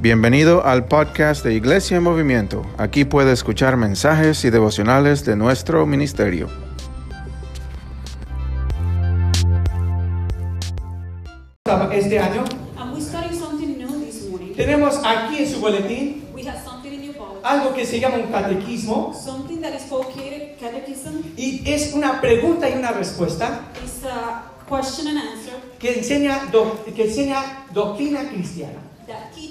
[0.00, 2.64] Bienvenido al podcast de Iglesia en Movimiento.
[2.78, 6.48] Aquí puede escuchar mensajes y devocionales de nuestro ministerio.
[11.92, 12.44] este año.
[12.78, 14.54] And we studied something new this morning.
[14.54, 18.16] Tenemos aquí en su boletín We have something in your Bible, algo que se llama
[18.16, 19.82] un catequismo something that is
[20.58, 21.22] catechism.
[21.36, 26.84] y es una pregunta y una respuesta It's a question and answer que enseña, doc-
[26.94, 28.78] que enseña doctrina cristiana.
[29.06, 29.50] that teaches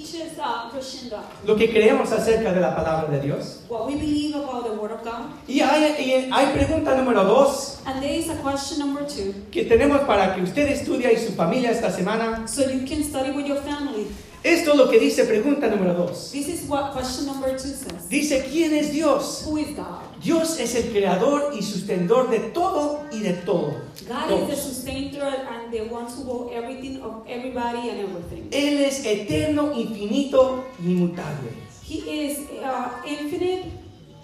[1.46, 3.60] Lo que creemos acerca de la palabra de Dios.
[3.68, 5.30] what we believe about the Word of God.
[5.48, 9.64] Y hay, y hay pregunta número dos And there is a question number two, que
[9.64, 12.46] tenemos para que usted estudie y su familia esta semana.
[12.46, 14.06] so you can study with your family.
[14.42, 16.30] Esto es lo que dice pregunta número dos.
[16.32, 18.08] This is what question number two says.
[18.08, 19.44] Dice, ¿quién es Dios?
[19.46, 20.09] Who is God?
[20.22, 23.74] Dios es el creador y sustentador de todo y de todo.
[24.06, 28.48] God is the sustainer and the one who everything of everybody and everything.
[28.50, 31.50] Él es eterno, infinito, inmutable.
[31.82, 33.66] He is uh, infinite,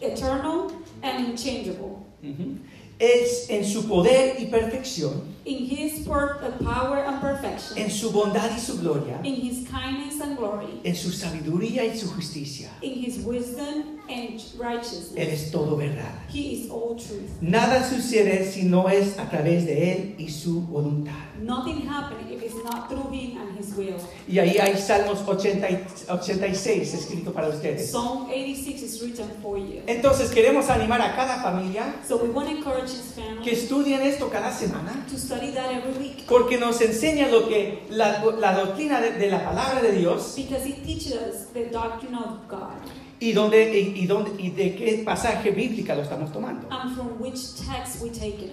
[0.00, 0.70] eternal,
[1.03, 2.05] and unchangeable.
[2.22, 2.58] Ujú.
[2.98, 8.58] Es en su poder y perfección, In His power and perfection, en su bondad y
[8.58, 12.69] su gloria, in His kindness and glory, en su sabiduría y su justicia.
[12.83, 15.14] in His wisdom and Él righteousness.
[15.16, 16.11] es todo verdad.
[16.33, 17.30] He is all truth.
[17.41, 21.12] Nada sucede si no es a través de Él y su voluntad.
[21.41, 23.94] Nothing happens if it's not through Him and His will.
[24.27, 27.91] Y ahí hay Salmos 80 y- 86 escrito para ustedes.
[27.92, 29.83] Psalm 86 is written for you.
[29.86, 34.00] Entonces queremos animar a cada familia So we want to encourage His que family estudien
[34.03, 35.05] esto cada semana.
[35.10, 39.31] to study that every week Porque nos enseña lo que la, la doctrina de, de
[39.31, 42.73] la palabra de Dios because it teaches us the doctrine of God
[43.20, 46.69] y, dónde, y, y dónde, y de qué pasaje bíblica lo estamos tomando.
[46.70, 48.53] and from which text we take it.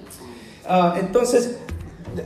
[0.65, 1.57] Ah, entonces,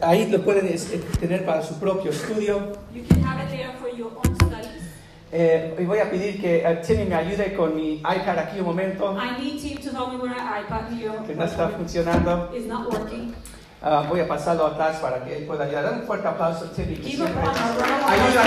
[0.01, 0.77] ahí lo pueden eh,
[1.19, 2.73] tener para su propio estudio.
[2.93, 4.83] You can have it there for your own studies.
[5.31, 8.67] Eh, y voy a pedir que eh, Timmy me ayude con mi iPad aquí un
[8.67, 11.11] momento, I need Tim to help me with my iPad here.
[11.25, 12.51] que no está funcionando.
[12.55, 13.33] It's not working.
[13.81, 15.83] Ah, voy a pasarlo atrás para que él pueda ayudar.
[15.83, 17.27] Dale un fuerte aplauso a Timmy, ayuda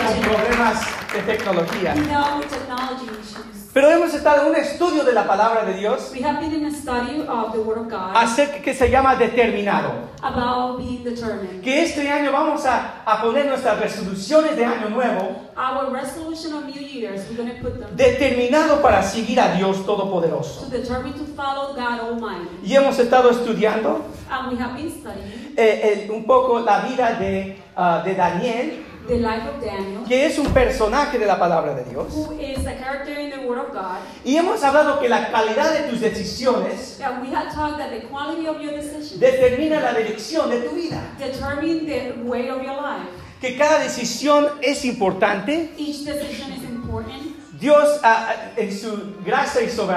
[0.07, 1.95] con problemas de tecnología.
[1.95, 3.60] Technology issues.
[3.73, 6.67] Pero hemos estado en un estudio de la palabra de Dios We have been in
[6.67, 10.09] a study of the Word of God acerca que se llama determinado.
[10.23, 11.63] about being determined.
[11.63, 16.65] Que este año vamos a, a poner nuestras resoluciones de año nuevo Our resolution of
[16.65, 20.65] New Year's, we're going to put them determinado para seguir a Dios Todopoderoso.
[20.69, 22.49] to determine to follow God Almighty.
[22.65, 27.15] Y hemos estado estudiando And we have been studying eh, el- un poco la vida
[27.21, 31.75] de, ah, de Daniel, the life of Daniel, que es un personaje de la palabra
[31.75, 32.13] de Dios.
[32.13, 33.99] who is a character in the Word of God.
[34.25, 38.47] Y hemos hablado que la calidad de tus decisiones we had talked that the quality
[38.47, 41.01] of your decision determina la dirección de tu vida.
[41.19, 43.09] determine the way of your life.
[43.41, 45.73] Que cada decisión es importante.
[45.79, 47.41] Each decision is important.
[47.61, 49.95] Dios, ah, ah, en su gracia y sobre,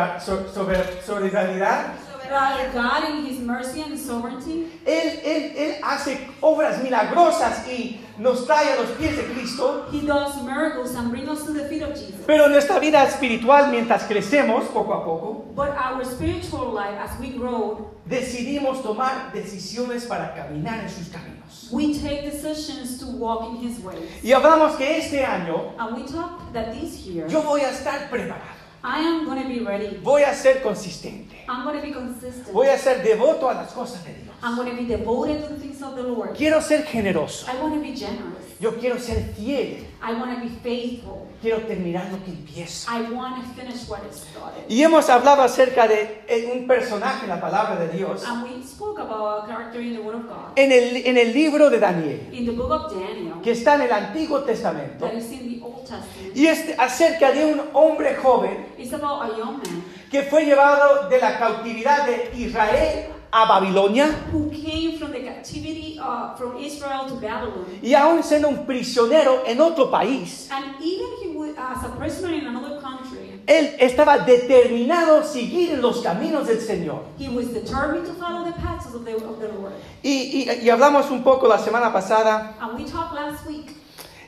[2.30, 8.74] God in His mercy and sovereignty, él, él, él hace obras milagrosas y nos trae
[8.74, 9.86] a los pies de Cristo.
[9.92, 12.26] He does miracles and brings us to the feet of Jesus.
[12.26, 17.30] Pero nuestra vida espiritual, mientras crecemos poco a poco, But our spiritual life, as we
[17.38, 21.70] grow, decidimos tomar decisiones para caminar en sus caminos.
[21.72, 24.10] we take decisions to walk in His ways.
[24.24, 28.10] Y hablamos que este año And we talk that this year, yo voy a estar
[28.10, 28.53] preparado,
[28.86, 29.98] I am going to be ready.
[30.04, 32.52] voy a ser consistente, I'm going to be consistent.
[32.52, 34.36] voy a ser devoto a las cosas de Dios.
[34.44, 36.36] I'm going to be devoted to the things of the Lord.
[36.36, 38.60] Quiero ser generoso, I want to be generous.
[38.60, 41.28] yo quiero ser fiel, I want to be faithful.
[41.41, 42.91] quiero terminar lo que empiezo.
[42.91, 44.64] I want to finish what is started.
[44.69, 48.62] Y hemos hablado acerca de eh, un personaje en la palabra de Dios And we
[48.63, 50.52] spoke about a character in the Word of God.
[50.58, 53.81] en el, en el libro de Daniel, In the book of Daniel, que está en
[53.84, 58.16] el Antiguo Testamento, that is in the Old Testament, y es acerca de un hombre
[58.16, 63.46] joven it's about a young man que fue llevado de la cautividad de Israel a
[63.48, 67.66] Babilonia who came from the captivity uh, from Israel to Babylon.
[67.82, 72.31] y aún siendo un prisionero en otro país, And even he was as a prisoner
[72.34, 77.02] in another country, él estaba determinado a seguir los caminos del Señor.
[77.18, 79.74] he was determined to follow the paths of the, of the Lord.
[80.04, 83.72] Y, y- y hablamos un poco la semana pasada And we talked last week.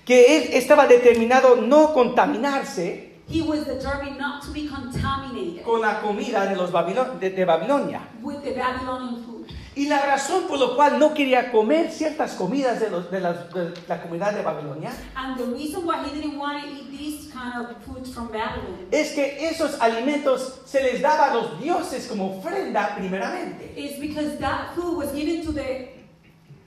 [0.04, 6.00] que él estaba determinado no contaminarse He was determined not to be contaminated con la
[6.02, 8.00] comida de, los Babilo- de- de Babilonia.
[8.24, 9.46] with the Babylonian food.
[9.76, 13.52] Y la razón por la cual no quería comer ciertas comidas de, los- de las-
[13.54, 17.30] de la comunidad de Babilonia And the reason why he didn't want to eat these
[17.30, 22.08] kind of foods from Babylon es que esos alimentos se les daba a los dioses
[22.08, 23.74] como ofrenda primeramente.
[23.76, 25.90] is because that food was given to the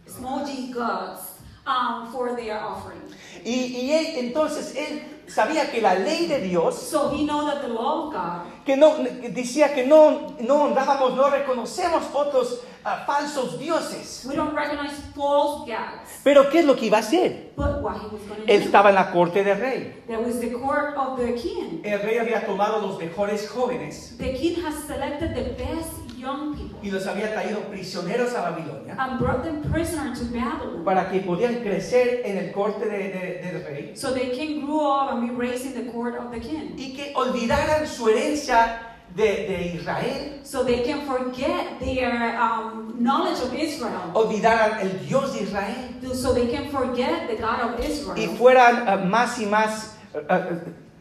[0.06, 0.44] small
[0.74, 3.00] gods um, for their offering.
[3.42, 7.62] Y, y él, entonces él sabía que la ley de Dios, So he know that
[7.62, 8.96] the law of God que no,
[9.30, 12.60] decía que no, no honrábamos, no reconocemos otros
[13.06, 14.24] falsos dioses.
[14.28, 16.20] we don't recognize false gods.
[16.24, 17.52] Pero ¿qué es lo que iba a hacer?
[17.56, 18.66] But what he was going to Él do?
[18.66, 19.94] estaba en la corte del rey.
[20.08, 21.80] Was the court of the king.
[21.84, 26.78] El rey había tomado los mejores jóvenes The king has selected the best young people
[26.82, 30.84] y los había traído prisioneros a Babilonia and brought them prisoner to Babylon.
[30.84, 35.00] para que pudieran crecer en el corte de- de- del rey So they can grow
[35.04, 36.74] up and be raised in the court of the king.
[36.76, 43.40] y que olvidaran su herencia de, de Israel, So they can forget their um, knowledge
[43.42, 44.12] of Israel.
[44.14, 48.36] olvidaran el Dios de Israel So they can forget the God of y Israel.
[48.38, 49.96] fueran ah, más y más
[50.30, 50.48] ah,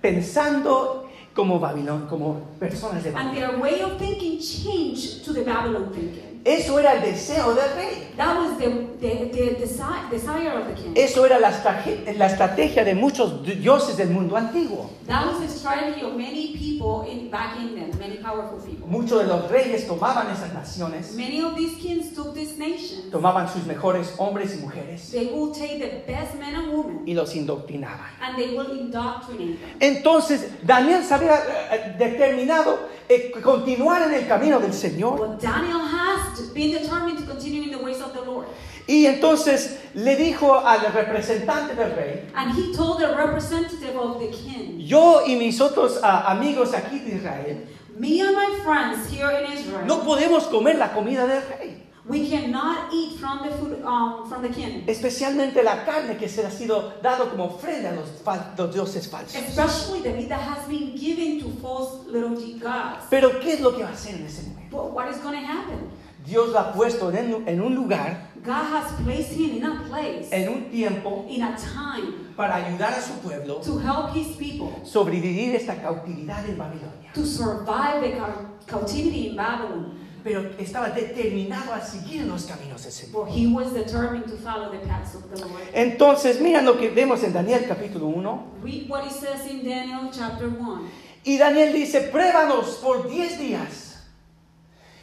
[0.02, 3.36] pensando como Babilón, como personas de And Babilón.
[3.36, 6.27] their way of thinking changed to the Babylon thinking.
[6.48, 8.08] Eso era el deseo del rey.
[8.16, 10.94] That was the, the, the desi- desire of the king.
[10.96, 14.90] Eso era la, estrategia de muchos dioses del mundo antiguo.
[15.08, 18.88] That was the strategy of many people in, back in then, many powerful people.
[18.88, 23.12] Muchos de los reyes tomaban esas naciones, Many of these kings took this nation.
[23.12, 27.14] tomaban sus mejores hombres y mujeres They will take the best men and women y
[27.14, 28.08] los indoctrinaban.
[28.22, 29.78] and they will indoctrinate them.
[29.80, 31.36] Entonces Daniel se había
[31.72, 32.80] eh, determinado
[33.10, 37.72] eh, continuar en el camino del Señor But Daniel has been determined to continue in
[37.72, 38.48] the ways of the Lord.
[38.88, 44.30] y entonces le dijo al representante del rey, And he told the representative of the
[44.30, 47.68] king, yo y mis otros ah, amigos aquí de Israel
[47.98, 52.30] Me and my friends here in Israel, no podemos comer la comida del rey, we
[52.30, 54.84] cannot eat from the food um, from the king.
[54.88, 59.08] especialmente la carne que se ha sido dado como ofrenda a los, fal- los dioses
[59.10, 59.36] falsos.
[59.36, 63.06] Especially the meat that has been given to false little gods.
[63.10, 64.78] Pero ¿qué es lo que va a hacer en ese momento?
[64.78, 65.90] But what is going to happen?
[66.26, 70.28] Dios lo ha puesto en, en un lugar, God has placed him in a place,
[70.32, 74.70] en un tiempo, in a time, para ayudar a su pueblo to help his people
[74.84, 77.14] sobrevivir esta cautividad en Babilonia.
[77.14, 79.98] to survive the cau- captivity in Babylon.
[80.24, 83.30] Pero estaba determinado a seguir los caminos del Señor.
[83.30, 85.62] He was determined to follow the paths of the Lord.
[85.74, 88.44] Entonces, mira lo que vemos en Daniel capítulo 1.
[88.64, 90.90] Read what it says in Daniel chapter 1.
[91.24, 93.88] Y Daniel dice, pruébanos por 10 días.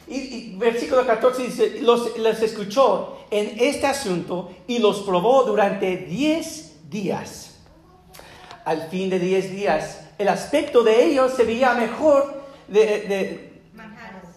[0.07, 5.97] Y, y versículo 14 dice, los, les escuchó en este asunto y los probó durante
[5.97, 7.55] 10 días.
[8.65, 13.54] Al fin de 10 días, el aspecto de ellos se veía mejor de, de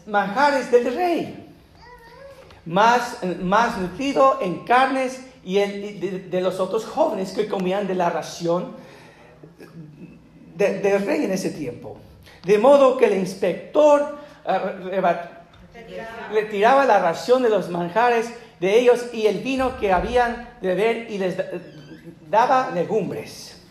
[0.09, 1.45] manjares del rey.
[2.65, 8.77] Más, más nutrido en carnes y de, los otros jóvenes que comían de la ración
[10.55, 11.97] de- del rey en ese tiempo.
[12.45, 14.73] De modo que el inspector ah,
[16.33, 21.11] retiraba la ración de los manjares de ellos y el vino que habían de beber
[21.11, 21.47] y les da-
[22.29, 23.63] daba legumbres.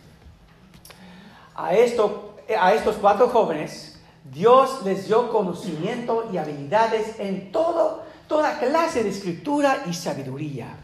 [1.56, 3.97] A, esto, a estos cuatro jóvenes,
[4.34, 10.76] Dios les dio conocimiento y habilidades en todo, toda clase de escritura y sabiduría.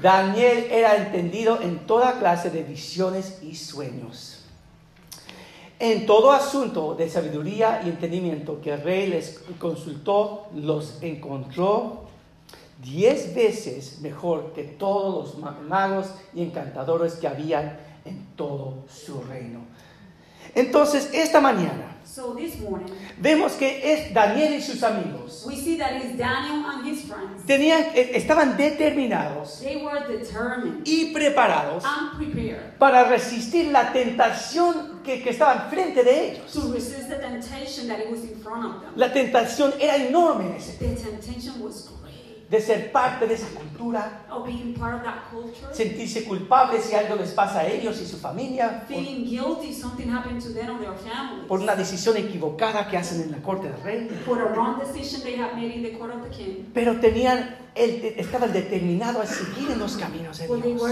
[0.00, 4.38] Daniel era entendido en toda clase de visiones y sueños.
[5.78, 12.04] En todo asunto de sabiduría y entendimiento que el rey les consultó, los encontró
[12.80, 19.20] diez veces mejor que todos los ma- magos y encantadores que habían en todo su
[19.22, 19.60] reino.
[20.54, 25.44] Entonces, esta mañana So this morning, vemos que es Daniel y sus amigos.
[25.46, 27.46] we see that it's Daniel and his friends.
[27.46, 35.00] Tenían, eh, estaban determinados They were determined y preparados and prepared para resistir la tentación
[35.02, 36.52] que, que estaba enfrente de ellos.
[36.52, 38.90] to resist the temptation that it was in front of them.
[38.96, 42.01] La tentación era enorme en ese The temptation was great
[42.52, 46.94] de ser parte de esa cultura, of being part of that culture, sentirse culpables si
[46.94, 50.52] algo les pasa a ellos y su familia por, feeling guilty if something happened to
[50.52, 54.08] them or their families, por una decisión equivocada que hacen en la corte del rey.
[54.26, 56.66] for a wrong decision they have made in the court of the king.
[56.74, 60.82] Pero tenían, el- estaban determinados a seguir en los caminos de Dios.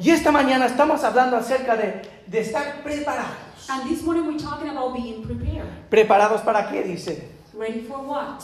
[0.00, 3.70] Y esta mañana estamos hablando acerca de, de estar preparados.
[3.70, 5.64] And this morning we're talking about being prepared.
[5.88, 6.82] ¿Preparados para qué?
[6.82, 7.30] Dice.
[7.54, 8.42] Ready for what?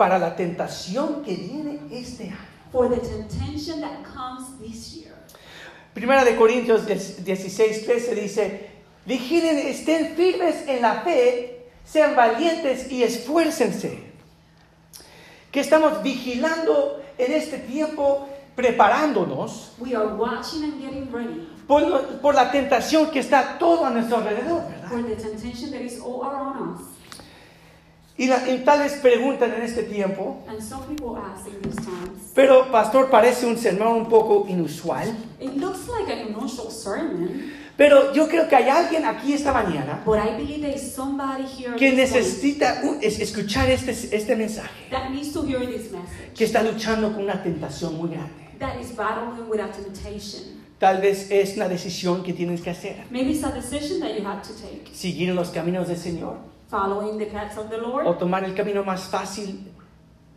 [0.00, 2.38] Para la tentación que viene este año.
[2.72, 5.14] For the temptation that comes this year.
[5.92, 8.70] Primera de Corintios 16, 13 dice,
[9.04, 13.98] vigilen, estén firmes en la fe, sean valientes y esfuércense.
[15.52, 18.26] Que estamos vigilando en este tiempo,
[18.56, 23.90] preparándonos We are watching and getting ready por, por la tentación que está todo a
[23.90, 24.88] nuestro alrededor, ¿verdad?
[24.88, 26.89] for the temptation that is all around us.
[28.20, 31.76] Y, la- y tal vez preguntan en este tiempo, And some people ask in these
[31.76, 35.08] times, pero pastor parece un sermón un poco inusual.
[35.40, 36.36] it looks like an
[36.70, 40.92] sermon, Pero yo creo que hay alguien aquí esta mañana but I believe there is
[40.94, 45.90] somebody here que necesita un- es- escuchar este, este mensaje, that needs to hear this
[45.90, 48.34] message, que está luchando con una tentación muy grande.
[48.58, 50.60] that is battling with a temptation.
[50.78, 53.04] Tal vez es una decisión que tienes que hacer.
[53.10, 56.49] Maybe it's a decision that you have to take, Seguir en los caminos del Señor
[56.70, 59.66] following the paths of the Lord, o tomar el camino más fácil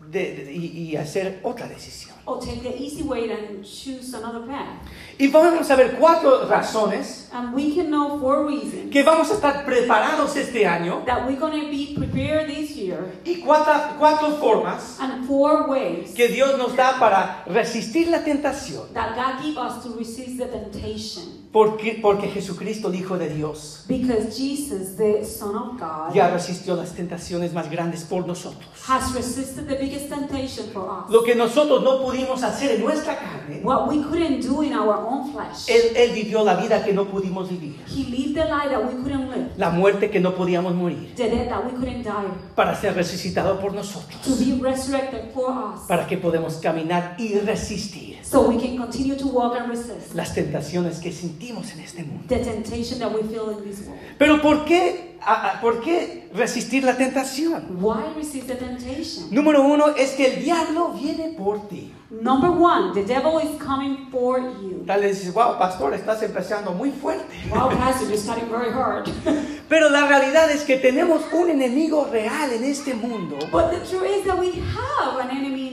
[0.10, 2.14] de- de- y, y hacer otra decisión.
[2.26, 4.80] or take the easy way and choose another path.
[5.20, 9.34] Y vamos a ver cuatro razones And we can know four reasons que vamos a
[9.36, 14.38] estar preparados este año that we're going to be prepared this year, y cuatro, cuatro
[14.40, 18.88] formas and four ways que Dios nos da para resistir la tentación.
[18.94, 21.43] that God give us to resist the temptation.
[21.54, 26.76] Porque, porque Jesucristo, el Hijo de Dios, Because Jesus, the Son of God, ya resistió
[26.76, 28.66] las tentaciones más grandes por nosotros.
[28.88, 31.12] has resisted the biggest temptation for us.
[31.12, 34.96] Lo que nosotros no pudimos hacer en nuestra carne, What we couldn't do in our
[34.96, 35.70] own flesh.
[35.70, 39.04] Él, él vivió la vida que no pudimos vivir, He lived the life that we
[39.04, 42.76] couldn't live, la muerte que no podíamos morir, the death that we couldn't die, para
[42.76, 48.14] ser resucitado por to nosotros, be resurrected for us, para que podamos caminar y resistir
[48.24, 51.12] so we can continue to walk and resist las tentaciones que
[51.44, 52.24] sentimos en este mundo.
[52.28, 54.00] the temptation that we feel in this world.
[54.18, 57.78] Pero ¿por qué, a- a- ¿por qué resistir la tentación?
[57.82, 59.28] Why resist the temptation?
[59.32, 61.92] Número uno es que el diablo viene por ti.
[62.10, 64.84] Number one, the devil is coming for you.
[64.86, 67.26] Tal vez dices, wow, pastor, estás empezando muy fuerte.
[67.50, 69.10] Wow, Pastor, you're studying very hard.
[69.68, 73.38] Pero la realidad es que tenemos un enemigo real en este mundo.
[73.52, 75.73] but the truth is that we have an enemy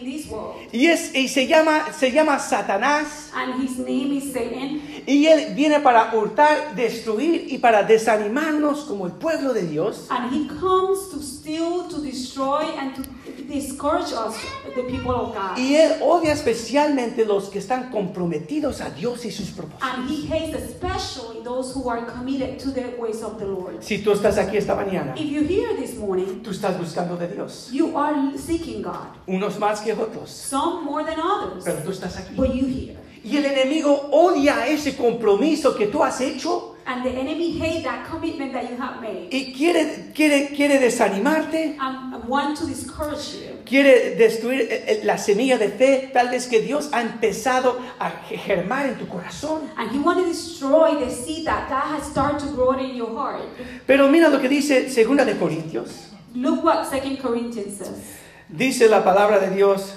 [0.72, 3.30] Y, es, y se, llama, se llama Satanás.
[3.34, 4.80] and his name is Satan.
[5.06, 10.06] Y él viene para hurtar, destruir y para desanimarnos como el pueblo de Dios.
[10.10, 13.02] And he comes to steal, to destroy, and to
[13.50, 14.36] discourage us,
[14.74, 15.58] the people of God.
[15.58, 19.82] Y él odia especialmente los que están comprometidos a Dios y sus propósitos.
[19.82, 23.82] And he hates especially those who are committed to the ways of the Lord.
[23.82, 27.28] Si tú estás aquí esta mañana, If you're here this morning, tú estás buscando de
[27.28, 27.68] Dios.
[27.72, 29.08] you are seeking God.
[29.26, 30.30] Unos más que otros.
[30.30, 31.64] Some more than others.
[31.64, 32.34] Pero tú estás aquí.
[32.36, 32.96] But you here.
[33.22, 38.04] Y el enemigo odia ese compromiso que tú has hecho And the enemy hates that
[38.10, 39.28] commitment that you have made.
[39.30, 43.62] y quiere, quiere, quiere desanimarte, And want to discourage you.
[43.64, 48.10] quiere destruir eh, eh, la semilla de fe, tal vez que Dios ha empezado a
[48.44, 49.70] germar en tu corazón.
[49.76, 53.16] And he want to destroy the seed that God has started to grow in your
[53.16, 53.42] heart.
[53.86, 56.08] Pero mira lo que dice Segunda de Corintios.
[56.34, 58.18] Look what Second Corinthians says.
[58.48, 59.94] Dice la palabra de Dios.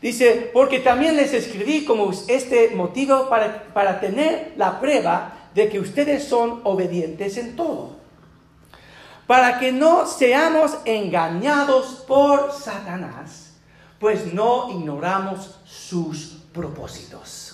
[0.00, 5.78] Dice, porque también les escribí como este motivo para, para tener la prueba de que
[5.78, 7.96] ustedes son obedientes en todo.
[9.26, 13.54] Para que no seamos engañados por Satanás,
[13.98, 17.52] pues no ignoramos sus propósitos.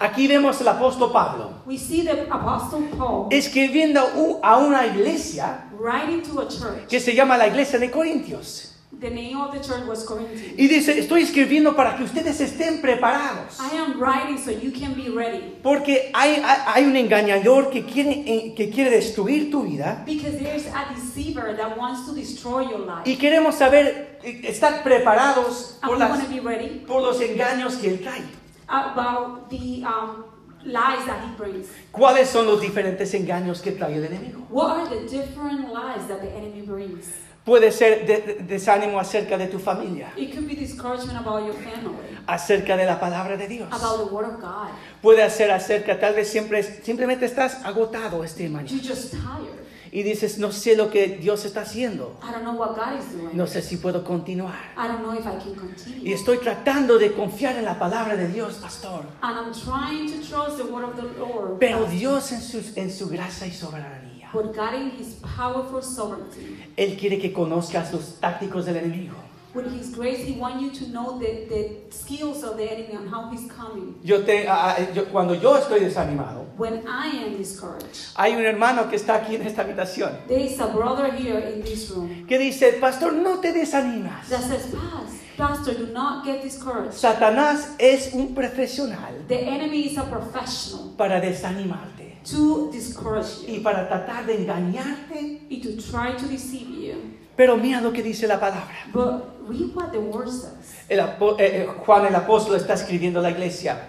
[0.00, 6.40] Aquí vemos al apóstol Pablo We see the Apostle Paul escribiendo a una iglesia to
[6.40, 6.88] a church.
[6.88, 8.73] que se llama la iglesia de Corintios.
[9.00, 10.54] The name of the church was Corinthians.
[10.58, 13.58] Y dice, estoy escribiendo para que ustedes estén preparados.
[13.60, 15.56] I am writing so you can be ready.
[15.62, 20.02] Porque hay, hay, hay un engañador que quiere, eh, que quiere destruir tu vida.
[20.06, 23.02] Because there's a deceiver that wants to destroy your life.
[23.04, 27.76] Y queremos saber, eh, estar preparados por, las- want to be ready por los engaños
[27.76, 28.22] que él trae.
[28.68, 30.24] about the um,
[30.64, 31.68] lies that he brings.
[31.92, 34.46] ¿Cuáles son los diferentes engaños que trae el enemigo?
[34.48, 37.06] What are the different lies that the enemy brings?
[37.44, 41.54] Puede ser de- de- desánimo acerca de tu familia, It could be discouragement about your
[41.54, 41.94] family,
[42.26, 43.68] acerca de la palabra de Dios.
[43.70, 44.68] about the word of God.
[45.02, 48.70] Puede ser acerca, tal vez siempre, simplemente estás agotado este mañana.
[48.70, 49.62] You're just tired.
[49.92, 52.18] Y dices, no sé lo que Dios está haciendo.
[52.20, 53.36] I don't know what God is doing.
[53.36, 54.54] No sé si puedo continuar.
[54.76, 56.12] I don't know if I can Y continue.
[56.14, 59.04] estoy tratando de confiar en la palabra de Dios, pastor.
[59.20, 61.58] And I'm trying to trust the word of the Lord.
[61.60, 64.03] Pero Dios en su, en su gracia y soberanía,
[64.34, 69.14] But God in His powerful sovereignty, Él quiere que conozcas los tácticos del enemigo.
[69.54, 73.08] with His grace, He wants you to know the, the skills of the enemy and
[73.08, 73.94] how He's coming.
[74.02, 78.44] Yo te, a- a- yo- cuando yo estoy desanimado, When I am discouraged, hay un
[78.44, 82.26] hermano que está aquí en esta habitación there is a brother here in this room
[82.26, 84.28] que dice, pastor, no te desanimas.
[84.28, 86.92] that says, Pas- Pastor, do not get discouraged.
[86.94, 93.62] Satanás es un profesional The enemy is a professional para desanimarte to discourage y you
[93.62, 95.40] para tratar de engañarte.
[95.48, 96.94] and to try to deceive you.
[97.36, 98.86] Pero mira lo que dice la palabra.
[98.92, 100.84] But read what the word says.
[100.88, 103.88] El eh, eh, Juan el apóstol está escribiendo a la iglesia.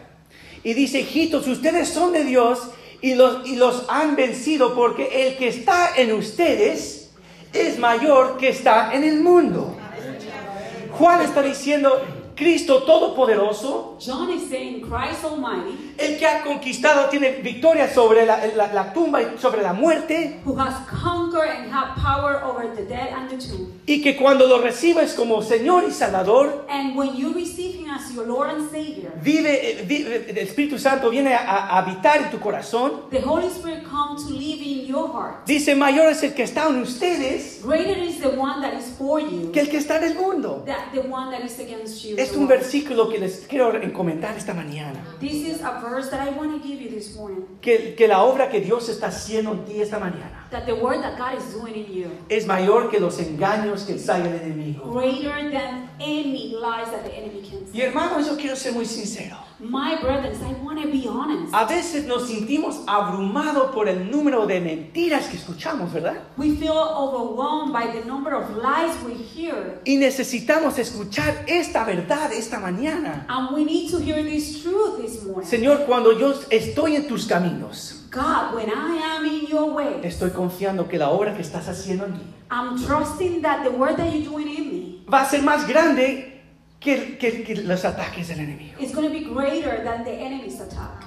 [0.64, 2.60] Y dice, hijitos, ustedes son de Dios
[3.02, 7.12] y los, y los han vencido porque el que está en ustedes
[7.54, 9.76] es mayor que está en el mundo.
[10.98, 12.02] Juan está diciendo,
[12.36, 18.46] Cristo Todopoderoso, John is saying Christ Almighty, el que ha conquistado, tiene victoria sobre la,
[18.56, 22.84] la- la tumba y sobre la muerte, who has conquered and have power over the
[22.84, 23.72] dead and the tomb.
[23.88, 28.14] y que cuando lo recibes como Señor y Salvador, And when you receive Him as
[28.14, 32.32] your Lord and Savior, vive, eh, vive- el Espíritu Santo viene a, a habitar en
[32.32, 33.10] tu corazón.
[33.12, 35.46] the Holy Spirit comes to live in your heart.
[35.46, 39.20] Dice, mayor es el que está en ustedes Greater is the one that is for
[39.22, 40.64] you que el que está en el mundo.
[40.66, 42.16] than the one that is against you.
[42.26, 45.00] Es un versículo que les quiero comentar esta mañana.
[45.20, 47.46] This is a verse that I want to give you this morning.
[47.62, 51.02] Que, que la obra que Dios está haciendo en ti esta mañana That the word
[51.02, 54.92] that God is doing in you, es mayor que los engaños que trae el enemigo.
[54.94, 57.82] greater than any lies that the enemy can Y say.
[57.88, 59.38] hermanos, yo quiero ser muy sincero.
[59.60, 61.54] My brothers, I want to be honest.
[61.54, 66.16] A veces nos sentimos abrumados por el número de mentiras que escuchamos, ¿verdad?
[66.38, 69.82] We feel overwhelmed by the number of lies we hear.
[69.86, 73.26] Y necesitamos escuchar esta verdad esta mañana.
[73.30, 75.48] And we need to hear this truth this morning.
[75.48, 80.32] Señor, cuando yo estoy en tus caminos, God, when I am in your way, estoy
[80.32, 84.14] confiando que la obra que estás haciendo en mí I'm trusting that the work that
[84.14, 86.35] you're doing in me va a ser más grande
[86.86, 88.80] que, que- que los ataques del enemigo.
[88.80, 91.04] is going to be greater than the enemy's attack.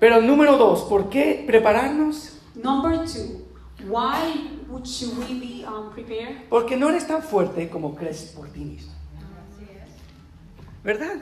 [0.00, 2.32] Pero número dos, ¿por qué prepararnos?
[2.56, 3.46] Number two,
[3.88, 6.48] why would should we be um, prepared?
[6.50, 8.92] Porque no eres tan fuerte como crees por ti mismo.
[10.84, 11.18] ¿Verdad?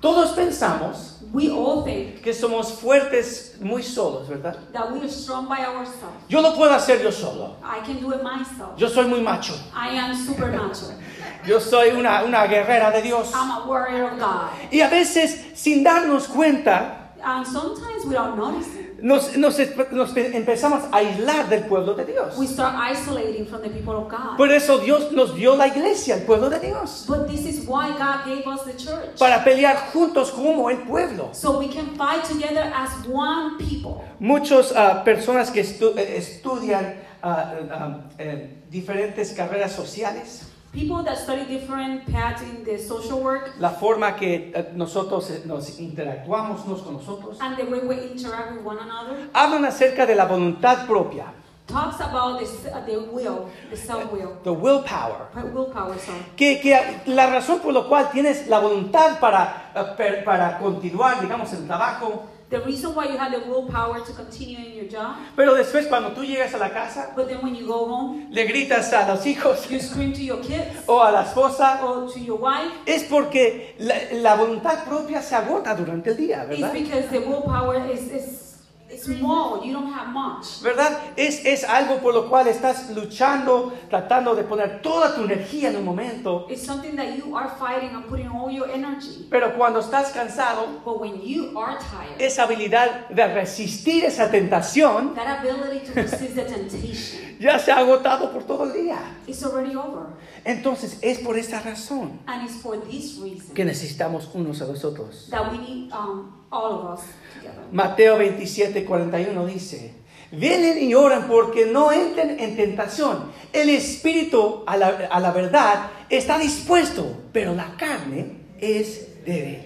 [0.00, 4.56] Todos pensamos We all think que somos fuertes muy solos, ¿verdad?
[4.72, 6.24] that we are strong by ourselves.
[6.28, 7.56] Yo lo puedo hacer yo solo.
[7.62, 8.76] I can do it myself.
[8.78, 9.54] Yo soy muy macho.
[9.74, 10.94] I am supernatural.
[11.48, 13.32] Yo soy una, una guerrera de Dios.
[13.32, 14.50] I'm a warrior of God.
[14.70, 19.58] Y a veces, sin darnos cuenta, And sometimes without noticing, nos, nos,
[19.90, 22.36] nos empezamos a aislar del pueblo de Dios.
[22.38, 24.36] we start isolating from the people of God.
[24.36, 27.06] Por eso Dios nos dio la iglesia, el pueblo de Dios.
[27.08, 29.18] But this is why God gave us the church.
[29.18, 31.30] Para pelear juntos como el pueblo.
[31.32, 34.04] So we can fight together as one people.
[34.20, 41.16] Muchas ah, personas que estu- eh, estudian ah, ah, eh, diferentes carreras sociales, People that
[41.18, 46.64] study different paths in the social work la forma que eh, nosotros eh, nos interactuamos
[46.66, 50.26] unos con nosotros, and the way we interact with one another hablan acerca de la
[50.26, 51.32] voluntad propia,
[51.66, 55.28] talks about this, uh, the will, the self-will, the willpower.
[55.52, 55.98] willpower.
[55.98, 56.18] Sorry.
[56.36, 61.52] Que, que la razón por la cual tienes la voluntad para, eh, para continuar, digamos,
[61.52, 65.54] el trabajo, The reason why you have the willpower to continue in your job, pero
[65.54, 68.90] después cuando tú llegas a la casa, but then when you go home, le gritas
[68.94, 72.38] a los hijos you scream to your kids o a la esposa, or to your
[72.40, 72.72] wife.
[72.86, 76.72] es porque la, la voluntad propia se agota durante el día, It's ¿verdad?
[76.72, 78.47] because the willpower is, is
[78.96, 79.64] small.
[79.64, 80.62] You don't have much.
[80.62, 80.98] ¿Verdad?
[81.16, 85.76] Es, es algo por lo cual estás luchando, tratando de poner toda tu energía en
[85.76, 89.26] un momento, It's something that you are fighting and putting all your energy.
[89.30, 95.14] pero cuando estás cansado, But when you are tired, esa habilidad de resistir esa tentación
[95.14, 98.98] that ability to resist the temptation ya se ha agotado por todo el día.
[99.26, 100.06] is already over.
[100.44, 104.84] Entonces es por esa razón And it's for this reason que necesitamos unos a los
[104.84, 105.28] otros.
[105.30, 107.62] that we need um, all of us together.
[107.72, 109.92] Mateo 27, 41 dice,
[110.32, 113.30] vienen y oran porque no entren en tentación.
[113.52, 119.64] El espíritu a la, a la verdad está dispuesto, pero la carne es débil.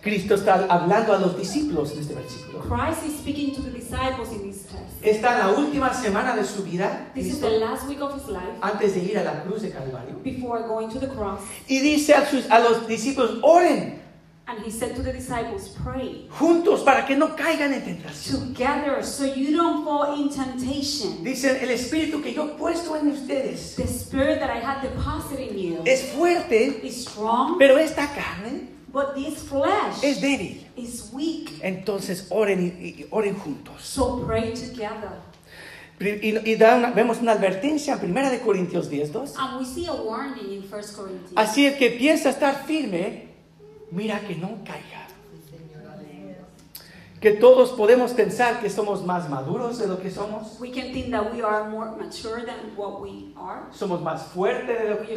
[0.00, 2.60] Cristo está hablando a los discípulos en este versículo.
[2.60, 5.02] Christ is speaking to the disciples in this text.
[5.02, 8.28] Está en la última semana de su vida, This is the last week of his
[8.28, 10.16] life antes de ir a la cruz de Calvario.
[10.22, 11.40] before going to the cross.
[11.68, 14.02] Y dice a, sus- a los discípulos, oren
[14.46, 18.52] And he said to the disciples, Pray juntos para que no caigan en tentación.
[18.54, 21.24] together so you don't fall in temptation.
[21.24, 25.50] Dicen, el espíritu que yo he puesto en ustedes The spirit that I had deposited
[25.50, 30.60] in you es fuerte, is strong, pero esta carne but this flesh es débil.
[30.76, 31.50] is weak.
[31.62, 33.80] Entonces oren y, oren juntos.
[33.82, 35.22] So pray together.
[36.00, 39.34] Y, y da una- vemos una advertencia en 1 de Corintios 10, 2.
[39.38, 41.32] And we see a warning in 1 Corinthians.
[41.36, 43.23] Así el que piensa estar firme,
[43.94, 45.04] mira que no caiga.
[47.20, 51.10] Que todos podemos pensar que somos más maduros de lo que somos, We can think
[51.10, 55.16] that we are more mature than what we are, somos más fuertes de lo que,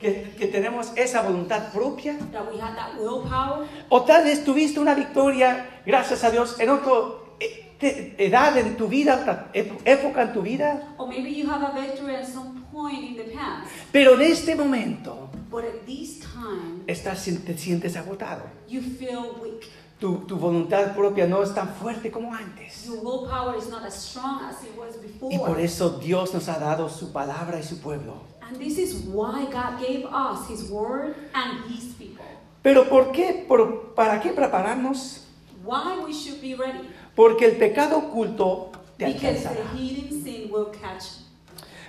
[0.00, 2.16] que, que tenemos esa voluntad propia.
[2.32, 3.66] that we have that willpower.
[3.90, 6.90] O tal vez tuviste una victoria, gracias a Dios, en otra
[7.38, 10.94] eh, edad en tu vida, época en tu vida.
[10.96, 14.54] Or maybe you have a victory at some point in the past, Pero en este
[14.54, 18.42] momento but at this time estás, te sientes agotado.
[18.68, 19.66] you feel weak.
[19.98, 22.86] tu, tu voluntad propia no es tan fuerte como antes.
[22.86, 25.34] Your willpower is not as strong as it was before.
[25.34, 28.22] Y por eso Dios nos ha dado su palabra y su pueblo.
[28.42, 32.24] And this is why God gave us His word and His people.
[32.62, 33.44] Pero ¿por qué?
[33.46, 35.26] Por- ¿Para qué prepararnos?
[35.64, 36.88] Why we should be ready?
[37.14, 39.70] Porque el pecado oculto te Because alcanzará.
[39.72, 41.19] the hidden sin will catch.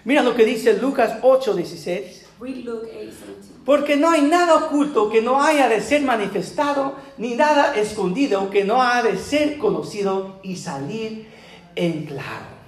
[0.04, 2.26] Mira lo que dice Lucas 8, 16.
[2.40, 3.32] Read Luke 8 17.
[3.66, 8.64] Porque no hay nada oculto que no haya de ser manifestado, ni nada escondido que
[8.64, 11.28] no ha de ser conocido y salir
[11.76, 12.62] en claro.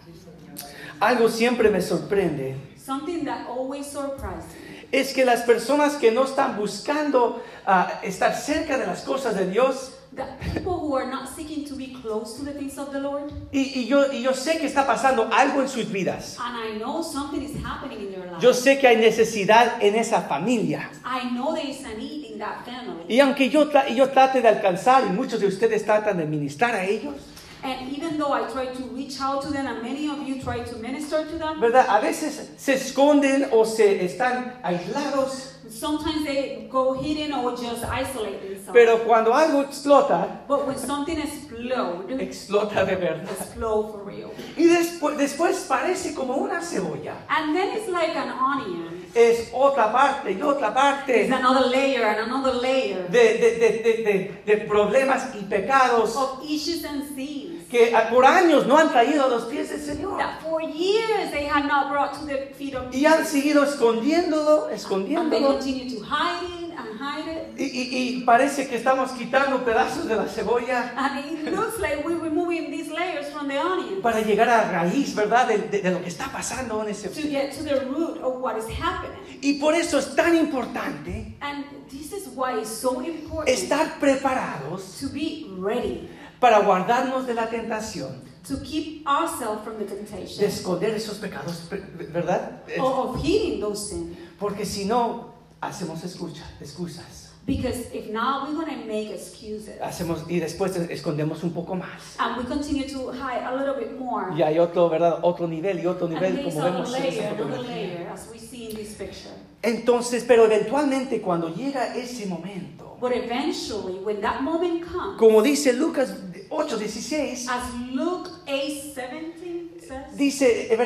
[1.00, 4.63] Algo siempre me sorprende Something that always surprises.
[4.94, 9.48] Es que las personas que no están buscando ah, estar cerca de las cosas de
[9.50, 13.00] Dios, That people who are not seeking to be close to the things of the
[13.00, 16.56] Lord, y, y yo, y yo sé que está pasando algo en sus vidas, and
[16.56, 18.40] I know something is happening in their life.
[18.40, 20.92] yo sé que hay necesidad en esa familia.
[21.04, 23.06] I know there is a need in that family.
[23.08, 26.76] Y aunque yo, tra- yo trate de alcanzar, y muchos de ustedes tratan de ministrar
[26.76, 27.16] a ellos,
[27.64, 30.60] And even though I try to reach out to them, and many of you try
[30.64, 31.86] to minister to them, ¿verdad?
[31.88, 38.42] A veces se esconden o se están aislados, sometimes they go hidden or just isolate
[38.42, 38.74] themselves.
[38.74, 43.32] pero cuando algo explota, but when something explodes, explota de verdad.
[43.32, 44.32] explode for real.
[44.58, 47.14] Y después, después parece como una cebolla.
[47.30, 49.04] And then it's like an onion.
[49.16, 53.84] Es otra parte y otra parte It's another layer and another layer de, de- de-
[53.84, 58.90] de- de- de problemas y pecados of issues and sins que por años no han
[58.90, 60.18] traído a los pies del Señor.
[60.18, 64.64] that for years they had not brought to the feet of Y han seguido escondiéndolo,
[64.64, 65.48] And they escondiéndolo.
[65.58, 67.60] continue to hide it and hide it.
[67.60, 72.04] Y, y- y parece que estamos quitando pedazos de la cebolla And it looks like
[72.06, 75.48] we're removing these layers from the onion para llegar a la raíz, ¿verdad?
[75.48, 77.10] De, de- de lo que está pasando en ese...
[77.10, 79.18] to get to the root of what is happening.
[79.42, 85.00] Y por eso es tan importante And this is why it's so important estar preparados
[85.02, 86.10] to be ready,
[86.44, 91.70] para guardarnos de la tentación, to keep ourselves from the de temptation esconder esos pecados,
[92.12, 92.62] ¿verdad?
[92.82, 94.18] or of hiding those sins.
[94.38, 95.30] Porque si no,
[95.62, 97.30] hacemos escucha, excusas.
[97.46, 99.80] Because if not, we're going to make excuses.
[99.82, 102.18] Hacemos, y después escondemos un poco más.
[102.20, 104.34] And we continue to hide a little bit more.
[104.36, 105.20] Y hay otro, ¿verdad?
[105.22, 107.76] Otro nivel y otro nivel, como vemos en esta layer, another fotografía.
[107.76, 109.32] layer, as we see in this picture.
[109.62, 115.74] Entonces, pero eventualmente cuando llega ese momento, But eventually, when that moment comes, como dice
[115.74, 116.14] Lucas
[116.58, 120.78] 8:16, as Luke 8 17 says, dice,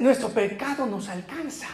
[0.00, 1.66] nuestro pecado nos alcanza.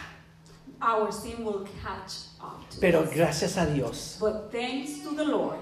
[0.81, 3.09] our sin will catch up to Pero us.
[3.13, 5.57] gracias a Dios, But thanks to the Lord,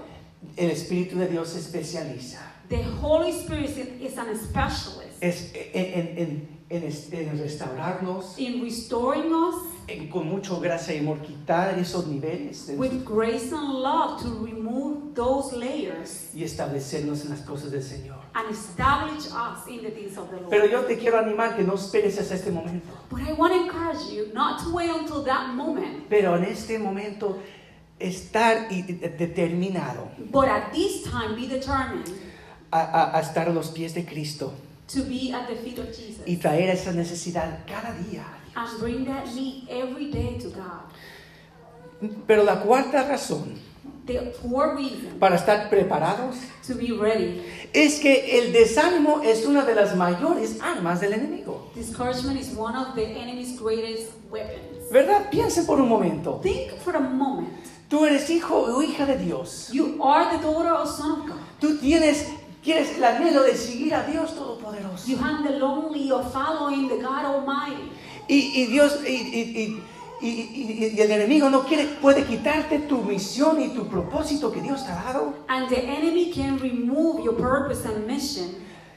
[0.58, 3.70] el Espíritu de Dios se especializa the Holy Spirit
[4.00, 9.54] is, an specialist es en, en- en- en es- en restaurarnos, in restoring us
[10.10, 15.56] con mucho gracia y amor quitar esos niveles with grace and love to remove those
[15.56, 18.16] layers y establecernos en las cosas del Señor.
[18.34, 20.50] and establish us in the things of the Lord.
[20.50, 22.88] Pero yo te quiero animar que no esperes hasta este momento.
[23.10, 26.78] But I want to encourage you not to wait until that moment, Pero en este
[26.78, 27.38] momento
[27.98, 32.10] estar determinado but at this time be determined
[32.70, 34.52] a, a- a estar a los pies de Cristo
[34.88, 38.24] to be at the feet of Jesus y traer esa necesidad cada día.
[38.56, 40.82] And bring that need every day to God.
[42.26, 43.58] Pero la cuarta razón
[44.06, 47.42] The fourth reason para estar preparados to be ready.
[47.72, 51.70] es que el desánimo es una de las mayores armas del enemigo.
[51.74, 54.90] Discouragement is one of the enemy's greatest weapons.
[54.92, 55.28] ¿Verdad?
[55.30, 56.38] Piensen por un momento.
[56.42, 57.48] Think for a moment.
[57.88, 59.70] Tú eres hijo o hija de Dios.
[59.72, 61.40] You are the daughter or son of God.
[61.60, 62.26] Tú tienes,
[62.62, 65.08] tienes el anhelo de seguir a Dios Todopoderoso.
[65.08, 67.90] You have the lonely of following the God Almighty.
[68.28, 69.78] Y, y Dios y,
[70.22, 75.02] el enemigo no quiere, puede quitarte tu misión y tu propósito que Dios te ha
[75.12, 75.34] dado.
[75.48, 78.46] And the enemy can remove your purpose and mission.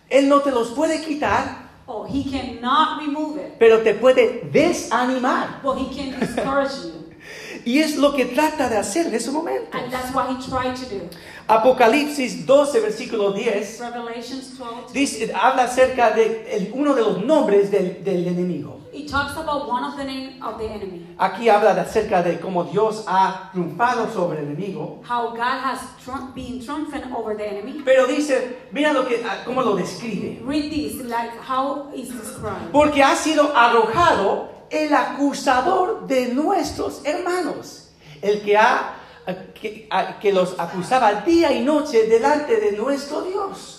[0.10, 3.58] Él no te los puede quitar, Oh, he cannot remove it.
[3.60, 5.60] pero te puede desanimar.
[5.64, 7.10] But he can discourage you.
[7.66, 9.78] Y es lo que trata de hacer en ese momento.
[9.78, 11.02] And that's what he tried to do.
[11.48, 14.94] Apocalipsis 12, versículo 10, Revelations 12.
[14.94, 18.79] dice, habla acerca de el- uno de los nombres del, del enemigo.
[18.92, 21.06] It talks about one of the name of the enemy.
[21.20, 25.02] Aquí habla de acerca de cómo Dios ha triunfado sobre el enemigo.
[25.08, 25.80] How God has
[26.34, 27.82] been triumphant over the enemy.
[27.86, 30.42] Pero dice, mira lo que, ah, cómo lo describe.
[30.44, 32.72] Read this, like how is described.
[32.72, 38.96] Porque ha sido arrojado el acusador de nuestros hermanos, el que, ha,
[39.54, 43.79] que, a- que los acusaba día y noche delante de nuestro Dios.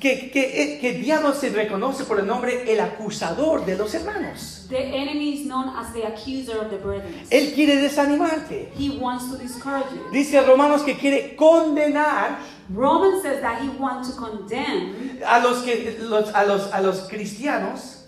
[0.00, 4.66] Que, que, que el diablo se reconoce por el nombre el acusador de los hermanos.
[4.68, 7.14] The enemy is known as the accuser of the brethren.
[7.30, 8.70] Él quiere desanimarte.
[8.76, 10.10] He wants to discourage you.
[10.12, 12.38] Dice Romanos que quiere condenar
[12.70, 17.08] Romans says that he wants to condemn a los, que, los, a los, a los
[17.08, 18.00] cristianos.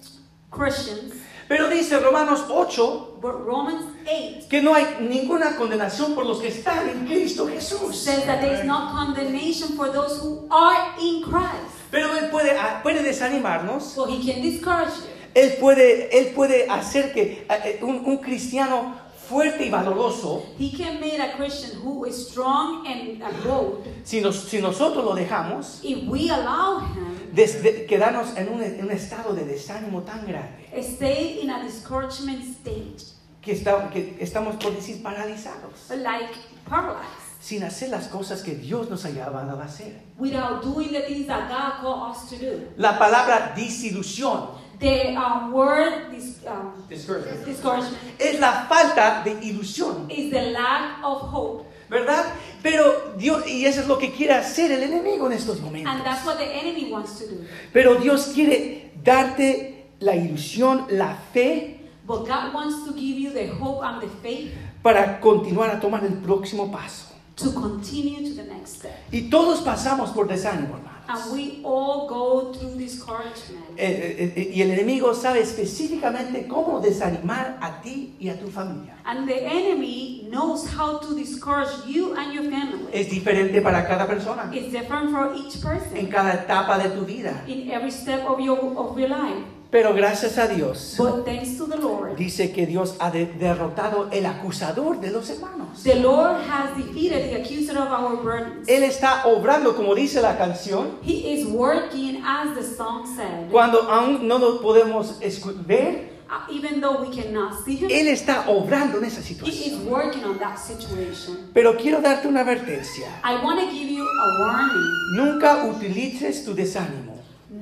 [0.50, 1.12] Christians,
[1.48, 6.48] Pero dice Romanos 8 but Romans 8 que no hay ninguna condenación por los que
[6.48, 7.96] están en Cristo Jesús.
[7.96, 11.74] says that there is no condemnation for those who are in Christ.
[11.90, 13.82] Pero Él puede, ah, puede desanimarnos.
[13.84, 15.06] So he can discourage you.
[15.34, 18.94] Él puede, él puede hacer que eh, un, un cristiano
[19.28, 24.48] fuerte y valoroso, He can make a Christian who is strong and bold si, nos-
[24.48, 29.34] si nosotros lo dejamos, if we allow him desde quedarnos en un, en un estado
[29.34, 33.02] de desánimo tan grande stay in a discouragement state,
[33.42, 36.34] que, está- que estamos, por decir, paralizados, like
[36.68, 37.06] paralyzed,
[37.40, 40.00] sin hacer las cosas que Dios nos ha llamado a hacer.
[40.18, 42.68] without doing the things that God called us to do.
[42.76, 50.30] La palabra disilusión The um, word dis- um, discouragement es la falta de ilusión, is
[50.30, 51.64] the lack of hope.
[51.88, 52.26] ¿verdad?
[52.62, 55.90] Pero Dios, y eso es lo que quiere hacer el enemigo en estos momentos.
[55.94, 57.46] And that's what the enemy wants to do.
[57.72, 63.48] Pero Dios quiere darte la ilusión, la fe, But God wants to give you the
[63.48, 67.06] hope and the faith para continuar a tomar el próximo paso.
[67.36, 68.92] to continue to the next step.
[69.12, 70.92] Y todos pasamos por desánimo, hermanos.
[71.08, 73.64] And we all go through discouragement.
[73.76, 78.48] Eh, eh, eh, y el enemigo sabe específicamente cómo desanimar a ti y a tu
[78.48, 78.94] familia.
[79.04, 82.88] And the enemy knows how to discourage you and your family.
[82.92, 87.04] Es diferente para cada persona, It's different for each en person cada etapa de tu
[87.04, 87.44] vida.
[87.46, 89.44] in every step of your of your life.
[89.70, 94.08] Pero gracias a Dios, But thanks to the Lord, dice que Dios ha de- derrotado
[94.12, 95.82] el acusador de los hermanos.
[95.82, 98.68] the Lord has defeated the accuser of our burdens.
[98.68, 103.50] Él está obrando, como dice la canción, He is working as the song said.
[103.50, 105.18] cuando aún no lo podemos
[105.66, 106.14] ver.
[106.28, 109.86] Uh, even though we cannot see him, Él está obrando en esa he is situación.
[109.88, 111.50] working on that situation.
[111.54, 113.06] Pero quiero darte una advertencia.
[113.22, 114.90] I want to give you a warning.
[115.14, 117.05] Nunca utilices tu desánimo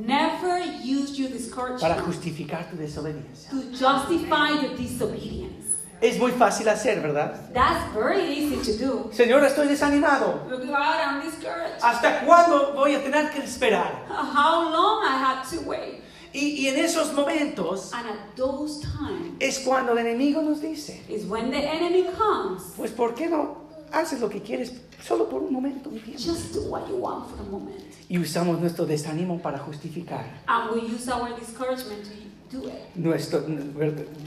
[0.00, 3.50] Never use your para discouragement justificar tu desobediencia.
[3.50, 5.64] to justify your disobedience.
[6.00, 7.50] Es muy fácil hacer, ¿verdad?
[7.54, 9.10] That's very easy to do.
[9.12, 10.42] Señor, estoy desanimado.
[10.50, 11.80] Look, God, I'm discouraged.
[11.82, 14.04] ¿Hasta cuándo voy a tener que esperar?
[14.08, 16.02] How long I had to wait.
[16.34, 21.00] Y, y en esos momentos And at those times es cuando el enemigo nos dice,
[21.08, 22.72] is when the enemy comes.
[22.76, 24.72] pues ¿por qué no haces lo que quieres
[25.06, 26.20] solo por un momento, un tiempo?
[26.22, 27.78] Just do what you want for a moment.
[28.08, 32.74] Y usamos nuestro desánimo para justificar And we use our discouragement to do it.
[32.94, 33.42] nuestro,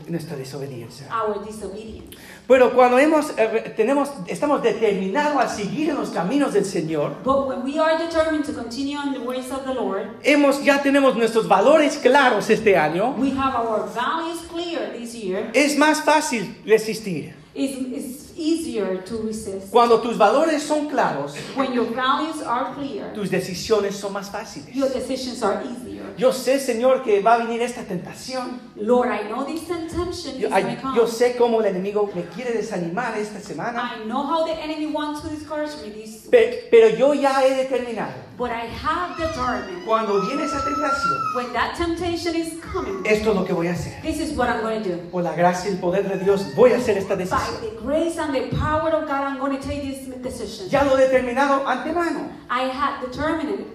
[0.08, 1.08] nuestra desobediencia.
[1.12, 2.17] Our disobedience.
[2.48, 7.48] Pero cuando hemos, eh, tenemos, estamos determinados a seguir en los caminos del Señor, But
[7.48, 11.15] when we are determined to continue on the ways of the Lord, hemos, ya tenemos
[11.15, 15.52] nuestros valores claros este año, we have our values clear this year.
[15.54, 17.36] es más fácil resistir.
[17.58, 19.72] It's, it's easier to resist.
[19.72, 24.74] Cuando tus valores son claros, When your values are clear, tus decisiones son más fáciles.
[24.76, 25.97] your decisions are easier.
[26.18, 28.60] Yo sé, Señor, que va a venir esta tentación.
[28.76, 30.96] Lord, I know this temptation Yo, is to come.
[30.96, 34.88] yo sé cómo el enemigo me quiere desanimar esta semana, I know how the enemy
[34.88, 39.86] wants to discourage me this, pe- pero yo ya he determinado, but I have determined
[39.86, 43.74] cuando viene esa tentación, when that temptation is coming, esto es lo que voy a
[43.74, 44.00] hacer.
[44.02, 44.98] this is what I'm going to do.
[45.12, 47.62] Por la gracia y el poder de Dios, voy a hacer esta By decisión.
[47.62, 50.70] the grace and the power of God, I'm going to take this decision.
[50.70, 52.30] Ya lo he determinado antemano.
[52.50, 53.66] I had determined.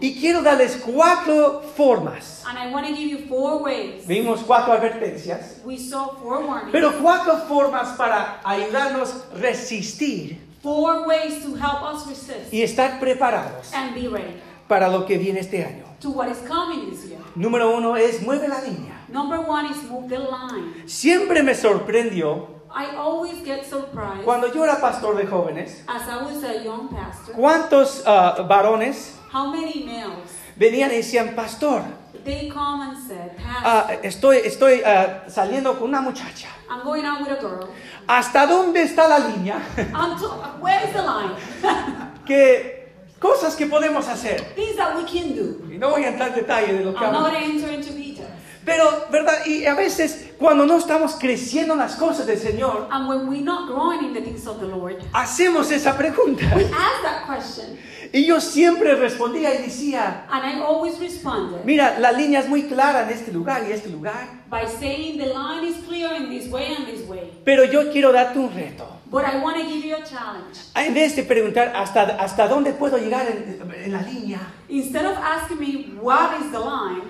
[0.00, 2.44] Y quiero darles cuatro formas.
[2.46, 4.06] And I want to give you four ways.
[4.06, 6.72] Vimos cuatro advertencias, We saw four warnings.
[6.72, 12.98] pero cuatro formas para ayudarnos a resistir Four ways to help us resist y estar
[12.98, 14.34] preparados and be ready
[14.66, 15.84] para lo que viene este año.
[16.00, 17.18] to what is coming this year.
[17.36, 19.04] Número uno es mueve la línea.
[19.08, 20.82] Number one is move the line.
[20.86, 26.22] Siempre me sorprendió I always get surprised cuando yo era pastor de jóvenes, as I
[26.22, 27.34] was a young pastor.
[27.34, 31.82] cuántos ah, varones How many males venían y decían, pastor,
[32.24, 36.48] they come and said, ah, estoy, estoy ah, saliendo con una muchacha.
[36.70, 37.68] I'm going out with a girl.
[38.06, 39.58] ¿Hasta dónde está la línea?
[40.60, 41.34] Where is the line?
[42.26, 44.54] que cosas que podemos hacer.
[44.54, 45.72] Things that we can do.
[45.72, 47.72] Y no voy a entrar en detalle de lo que I'm not hablo.
[47.72, 48.28] into details.
[48.64, 49.46] Pero, ¿verdad?
[49.46, 53.42] Y a veces cuando no estamos creciendo en las cosas del Señor, And when we're
[53.42, 56.44] not growing in the things of the Lord, hacemos esa pregunta.
[56.44, 57.78] ask that question.
[58.12, 62.62] Y yo siempre respondía y decía, And I always responded mira, la línea es muy
[62.64, 64.28] clara en este lugar y este lugar.
[64.48, 67.30] by saying the line is clear in this way and this way.
[67.44, 68.96] Pero yo quiero darte un reto.
[69.10, 70.58] But I want to give you a challenge.
[70.74, 75.16] En vez de preguntar hasta, hasta dónde puedo llegar en, en la línea, Instead of
[75.18, 77.02] asking me what is the line,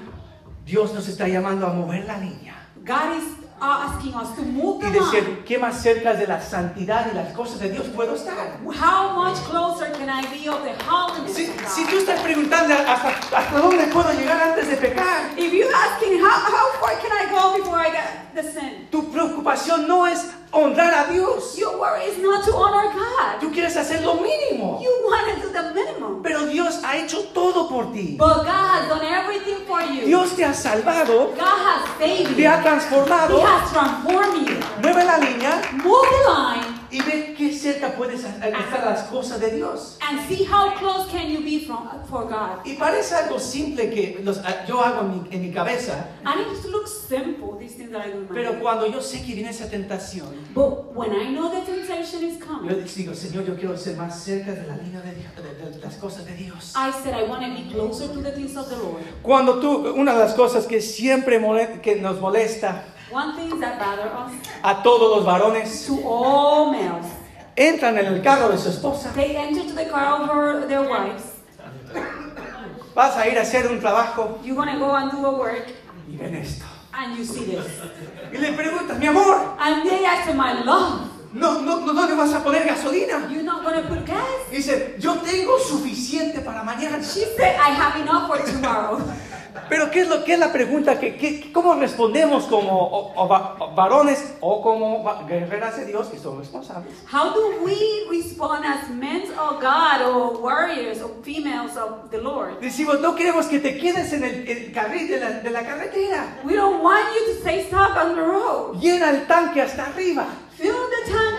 [0.64, 2.54] Dios nos está llamando a mover la línea.
[2.84, 7.06] God is asking us to move Y the decir, ¿qué más cerca de la santidad
[7.12, 8.58] y las cosas de Dios puedo estar?
[8.64, 11.68] How much closer can I be of the holiness Si, of God?
[11.68, 16.20] si tú estás preguntando hasta, hasta dónde puedo llegar antes de pecar, If you're asking
[16.20, 20.30] how, how far can I go before I get the sin, tu preocupación no es
[20.68, 21.56] honrar a Dios.
[21.58, 23.40] your worry is not to honor God.
[23.40, 24.80] Tú quieres hacer lo mínimo.
[24.82, 26.22] You want to do the minimum.
[26.22, 28.16] Pero Dios ha hecho todo por ti.
[28.18, 30.06] But God has done everything for you.
[30.06, 32.48] Dios te ha salvado, God has saved te you.
[32.48, 33.40] ha He transformado.
[33.40, 34.56] has transformed you.
[34.82, 37.27] Mueve la línea Move the line y ve
[37.72, 39.98] cerca puedes estar las cosas de Dios.
[40.00, 42.64] and see how close can you be from for God.
[42.64, 46.64] Y parece algo simple que los- yo hago en mi, en mi cabeza, And it
[46.70, 50.28] looks simple, these things that I do pero cuando yo sé que viene esa tentación,
[50.54, 54.22] But when I know the temptation is yo coming, digo, Señor, yo quiero ser más
[54.22, 56.74] cerca de la línea de, Dios- de- de las cosas de Dios.
[56.76, 59.02] I said I want to be closer to the things of the Lord.
[59.22, 61.38] Cuando tú, una de las cosas que siempre
[61.82, 63.78] que nos molesta One thing that
[64.12, 67.06] us a todos los varones, to all males,
[67.58, 70.82] entran en el carro de su esposa, they enter to the car of her, their
[70.82, 71.24] wives.
[72.94, 75.66] vas a ir a hacer un trabajo You want to go and do a work,
[76.08, 76.64] y ven esto.
[76.92, 77.66] and you see this.
[78.32, 82.32] Y le preguntas, mi amor, And they ask my love, no, no, no, ¿dónde vas
[82.32, 83.28] a poner gasolina?
[83.30, 84.24] you're not to put gas?
[84.50, 86.98] Dice, yo tengo suficiente para mañana.
[87.02, 88.98] She said, I have enough for tomorrow.
[89.68, 90.98] Pero ¿qué es lo que es la pregunta?
[90.98, 96.08] que que- ¿Cómo respondemos como o- o va- o varones o como guerreras de Dios
[96.08, 96.92] que son responsables?
[97.12, 97.76] How do we
[98.10, 102.60] respond as men of God or warriors or females of the Lord?
[102.60, 106.38] Decimos, no queremos que te quedes en el, el carril de la, de la carretera.
[106.44, 108.80] We don't want you to stay stuck on the road.
[108.80, 110.26] Llena el tanque hasta arriba.
[110.56, 111.37] Fill the tank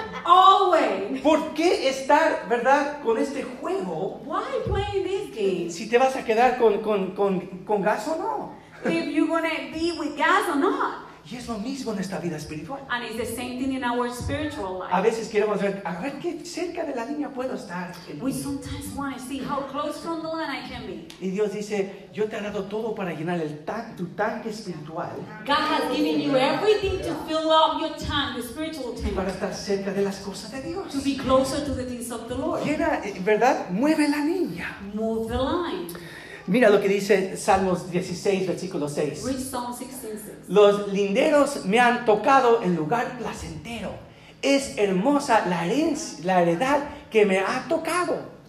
[1.23, 5.75] ¿Por qué estar, verdad, con este juego Why playing these games?
[5.75, 8.60] si te vas a quedar con, con, con, con gas o no?
[8.86, 11.09] If you're to be with gas or not.
[11.32, 12.79] Y es lo mismo en nuestra vida espiritual.
[12.89, 15.10] And it's the same thing in our spiritual A life.
[15.10, 17.91] veces queremos ver, a ver qué cerca de la línea puedo estar.
[18.21, 21.08] We sometimes want to see how close from the line I can be.
[21.21, 25.12] Y Dios dice, yo te he dado todo para llenar el tan- tu tanque espiritual
[25.45, 29.36] God has given you everything to fill up your tank, the spiritual y para tank,
[29.36, 30.91] estar cerca de las cosas de Dios.
[30.91, 32.63] to be closer to the things of the Lord.
[32.63, 33.69] Llena, ¿verdad?
[33.69, 34.77] Mueve la niña.
[34.93, 35.88] Move the line.
[36.49, 39.23] Mira lo que dice Salmos 16, versículo 6.
[39.23, 40.47] Read Psalm 16:6.
[40.47, 43.91] Los linderos me han tocado en lugar placentero.
[44.41, 46.79] Es hermosa la, herencia, la heredad
[47.12, 48.39] que me ha tocado.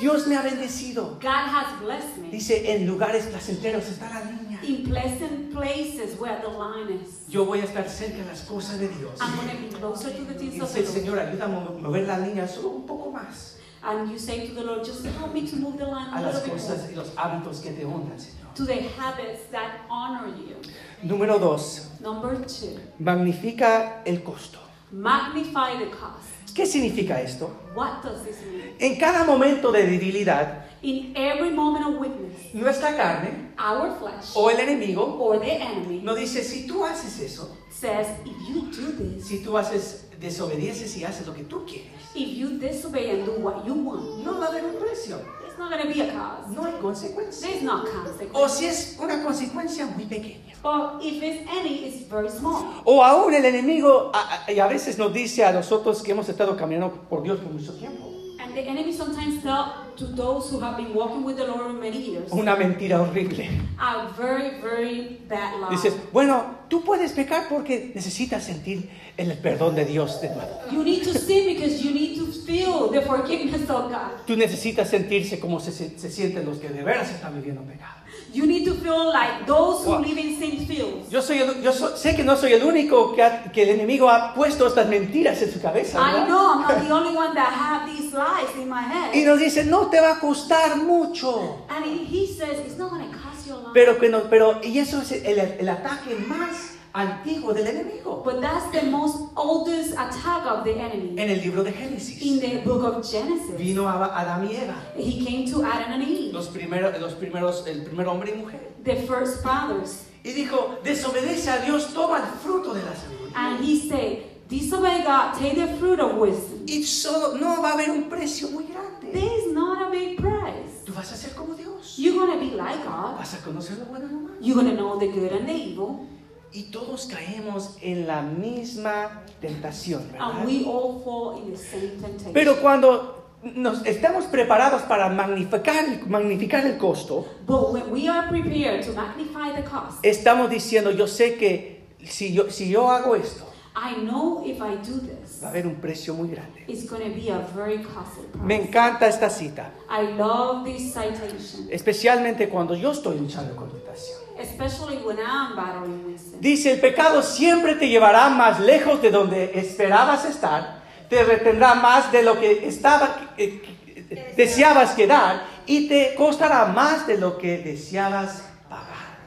[0.00, 1.18] Dios me ha bendecido.
[1.20, 4.58] God has blessed me Dice, en lugares placenteros está la niña.
[4.64, 7.28] in pleasant places where the line is.
[7.28, 9.12] Yo voy a estar cerca de las cosas de Dios.
[9.20, 11.18] I'm going to be closer to the Y things of dice, the Lord.
[11.18, 14.62] Señor, ayúdame a mover la línea solo un poco más And you say to the
[14.62, 17.10] Lord, just help me to move the line a a las cosas more y los
[17.16, 18.54] hábitos que te honran, Señor.
[18.54, 20.56] to the habits that honor you.
[21.02, 24.58] Número dos, Number two, magnifica el costo.
[24.92, 26.54] magnify the cost.
[26.54, 27.48] ¿Qué significa esto?
[27.74, 28.74] What does this mean?
[28.80, 34.48] En cada momento de debilidad, In every moment of weakness, nuestra carne our flesh o
[34.50, 38.92] el enemigo or the enemy nos dice, si tú haces eso, says, if you do
[38.92, 43.24] this, si tú haces, desobedeces y haces lo que tú quieres, if you disobey and
[43.26, 46.00] do what you want, no va a haber un precio, it's not going to be
[46.02, 46.48] a cause.
[46.54, 47.48] no hay consecuencia.
[47.48, 48.56] There's no O consequence.
[48.58, 50.54] si es una consecuencia muy pequeña.
[50.62, 52.82] But if it's any, it's very small.
[52.84, 56.28] O aún el enemigo a, a- y a veces nos dice a nosotros que hemos
[56.28, 58.09] estado caminando por Dios por mucho tiempo,
[58.54, 62.32] the enemy sometimes tell to those who have been walking with the Lord many years
[62.32, 63.38] una mentira horrible.
[63.78, 65.70] a very, very bad lie.
[65.76, 70.60] Dices, bueno, tú puedes pecar porque necesitas sentir el perdón de Dios de nuevo.
[70.70, 74.24] You need to sin because you need to feel the forgiveness of God.
[74.26, 77.99] Tú necesitas sentirse como se- se sienten los que de veras están viviendo pecado.
[78.32, 80.00] You need to feel like those who Wow.
[80.02, 81.10] live in sin feels.
[81.10, 83.70] Yo, soy el- yo so- sé que no soy el único que, ha- que el
[83.70, 85.98] enemigo ha puesto estas mentiras en su cabeza.
[85.98, 89.26] I know I'm not the only one that have these lies in my Y head.
[89.26, 91.64] nos dice, no te va a costar mucho.
[91.68, 93.72] And he he says it's not going to cost you a lot.
[93.74, 98.22] Pero, que no, pero y eso es el, el ataque más antiguo del enemigo.
[98.24, 101.14] But that's the most oldest attack of the enemy.
[101.18, 104.74] En el libro de In Génesis the book of Genesis, vino a Adán y Eva,
[104.96, 108.60] he came to Adam and Eve, los primeros, los primeros, el primer hombre y mujer.
[108.84, 113.32] the first fathers, Y dijo, desobedece a Dios, toma el fruto de la sabiduría.
[113.36, 114.18] and he said,
[114.50, 116.66] Disobey God, take the fruit of wisdom.
[116.66, 119.12] Y solo no va a haber un precio muy grande.
[119.12, 120.82] There is not a big price.
[120.84, 121.94] Tú vas a ser como Dios.
[121.96, 123.16] You're going to be like God.
[123.16, 124.34] Vas a conocer lo bueno y lo malo.
[124.40, 126.04] You're going to know the good and the evil.
[126.52, 130.46] Y todos caemos en la misma tentación, And ¿verdad?
[130.46, 132.32] we all fall in the same temptation.
[132.32, 138.84] Pero cuando nos estamos preparados para magnificar, magnificar el costo, but when we are prepared
[138.84, 143.46] to magnify the cost, estamos diciendo, yo sé que si yo, si yo hago esto,
[143.74, 146.64] I know if I do this, va a haber un precio muy grande.
[146.66, 151.68] it's going to be a very costly Me encanta esta cita, I love this citation,
[151.70, 154.19] especialmente cuando yo estoy luchando con tentación.
[154.40, 156.40] Especially when I'm battling with sin.
[156.40, 162.10] Dice, el pecado siempre te llevará más lejos de donde esperabas estar, te retendrá más
[162.12, 167.58] de lo que estaba, que- que- deseabas quedar y te costará más de lo que
[167.58, 169.18] deseabas pagar.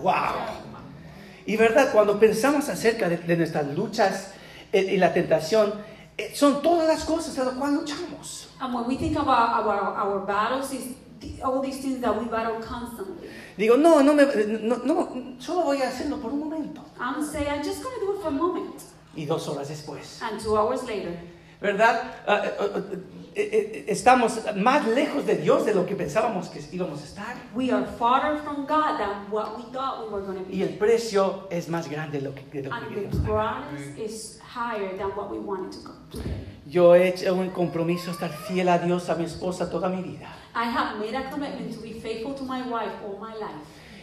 [0.00, 0.58] ¡Wow!
[1.46, 4.32] Y verdad, cuando pensamos acerca de, de nuestras luchas
[4.72, 5.72] eh, y la tentación,
[6.18, 8.50] eh, son todas las cosas a las cuales luchamos.
[8.60, 10.72] And when we think about our, our battles,
[11.44, 13.28] all these things that we battle constantly.
[13.56, 14.24] Digo, no, no, me,
[14.62, 16.82] no, no, solo voy a hacerlo por un momento.
[17.00, 18.82] I'm saying, I'm just going to do it for a moment.
[19.16, 20.20] Y dos horas después.
[20.22, 21.18] And two hours later,
[21.60, 22.12] ¿verdad?
[22.26, 22.80] Ah, ah,
[23.34, 27.36] eh, eh, estamos más lejos de Dios de lo que pensábamos que íbamos a estar.
[27.54, 30.62] we are farther from God than what we thought we were going to Y be.
[30.64, 33.64] el precio es más grande de lo que, de lo que And the queríamos pagar.
[33.70, 36.18] price is higher than what we wanted to, go, to.
[36.66, 40.26] Yo he hecho un compromiso estar fiel a Dios, a mi esposa toda mi vida.
[40.54, 43.62] I have made a commitment to be faithful to my wife all my life.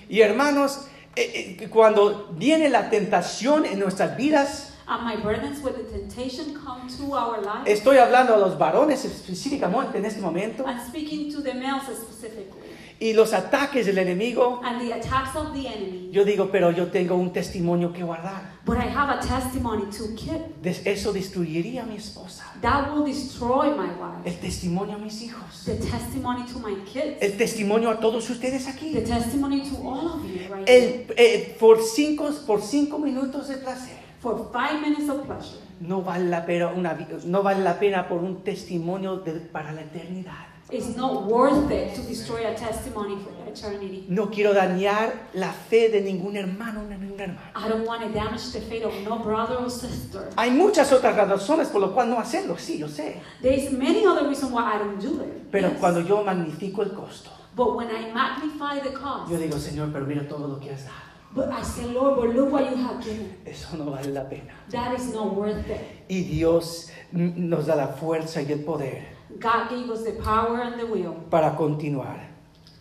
[0.09, 5.77] Y hermanos, eh, eh, cuando viene la tentación en nuestras vidas, And my burdens with
[5.77, 7.65] the temptation come to our life.
[7.65, 12.64] estoy hablando a los varones específicamente en este momento, I'm speaking to the males specifically.
[12.99, 16.09] Y los ataques del enemigo, And the attacks of the enemy.
[16.11, 18.55] yo digo, pero yo tengo un testimonio que guardar.
[18.65, 20.61] But I have a testimony to keep.
[20.61, 24.25] Des- Eso destruiría a mi esposa, That will destroy my wife.
[24.25, 25.63] el testimonio a mis hijos.
[25.65, 27.17] The testimony to my kids.
[27.21, 28.93] el testimonio a todos ustedes The aquí.
[29.05, 30.63] testimony to all of you right now.
[30.67, 33.97] El, eh, por, cinco, por cinco minutos de placer.
[34.21, 35.59] For five minutes of pleasure.
[35.81, 39.81] No vale la pena, una, no vale la pena por un testimonio de- para la
[39.81, 40.47] eternidad.
[40.71, 44.05] It's not worth it to destroy a testimony for eternity.
[44.09, 47.51] No quiero dañar la fe de ningún hermano ni ninguna hermana.
[47.55, 50.27] I don't want to damage the faith of no brother or sister.
[50.37, 53.21] Hay muchas otras razones por las cuales no hacerlo, sí, yo sé.
[53.43, 55.51] There's many other reasons why I don't do it.
[55.51, 55.79] Pero Yes.
[55.79, 60.05] cuando yo magnifico el costo, But when I magnify the cost, yo digo, Señor, pero
[60.05, 61.05] mira todo lo que has dado.
[61.35, 63.33] but I say, Lord, but look what you have given.
[63.45, 64.51] Eso no vale la pena.
[64.71, 65.79] That is not worth it.
[66.09, 70.79] Y Dios nos da la fuerza y el poder God gave us the power and
[70.79, 72.19] the will para continuar.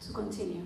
[0.06, 0.62] to continue.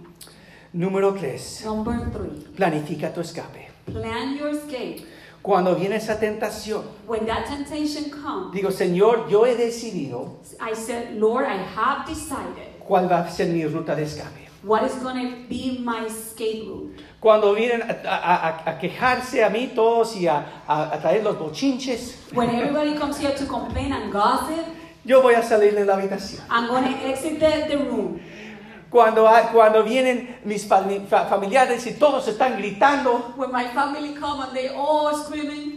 [0.74, 1.64] Número 3.
[1.64, 3.68] Number three, Planifica tu escape.
[3.86, 5.06] plan your escape.
[5.40, 11.14] Cuando viene esa tentación, When that temptation comes, digo, Señor, yo he decidido I said,
[11.18, 14.48] Lord, I have decided cuál va a ser mi ruta de escape.
[14.64, 17.00] what is going to be my escape route.
[17.20, 21.22] Cuando vienen a, a- a- a quejarse a mí todos y a, a- a traer
[21.24, 24.66] los bochinches, When everybody comes here to complain and gossip,
[25.08, 26.40] yo voy a salir de la habitación.
[26.50, 28.20] I'm going to exit the, the room.
[28.90, 34.40] Cuando, cuando vienen mis fami- fa- familiares y todos están gritando, When my family come
[34.42, 35.67] and they all screaming,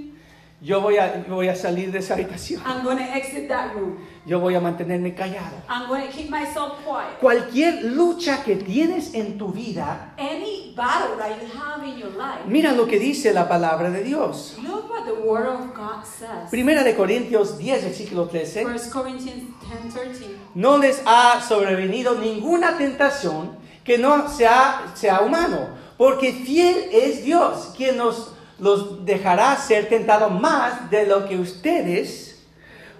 [0.64, 2.62] yo voy a, voy a salir de esa habitación.
[2.64, 3.97] I'm going to exit that room.
[4.28, 5.57] Yo voy a mantenerme callado.
[5.68, 7.18] I'm going to keep myself quiet.
[7.20, 12.45] Cualquier lucha que tienes en tu vida, Any battle that you have in your life,
[12.45, 14.57] mira lo que dice la palabra de Dios.
[14.62, 16.51] look what the Word of God says.
[16.51, 18.64] Primera de Corintios 10, versículo 13.
[18.66, 20.26] 1 Corinthians 10 13.
[20.53, 27.74] No les ha sobrevenido ninguna tentación que no sea, sea humano, porque fiel es Dios,
[27.76, 32.43] quien nos los dejará ser tentados más de lo que ustedes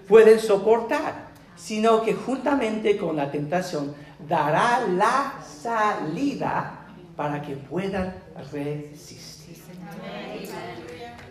[0.08, 3.94] pueden soportar, sino que juntamente con la tentación
[4.28, 8.14] dará la salida para que puedan
[8.52, 9.22] resistir.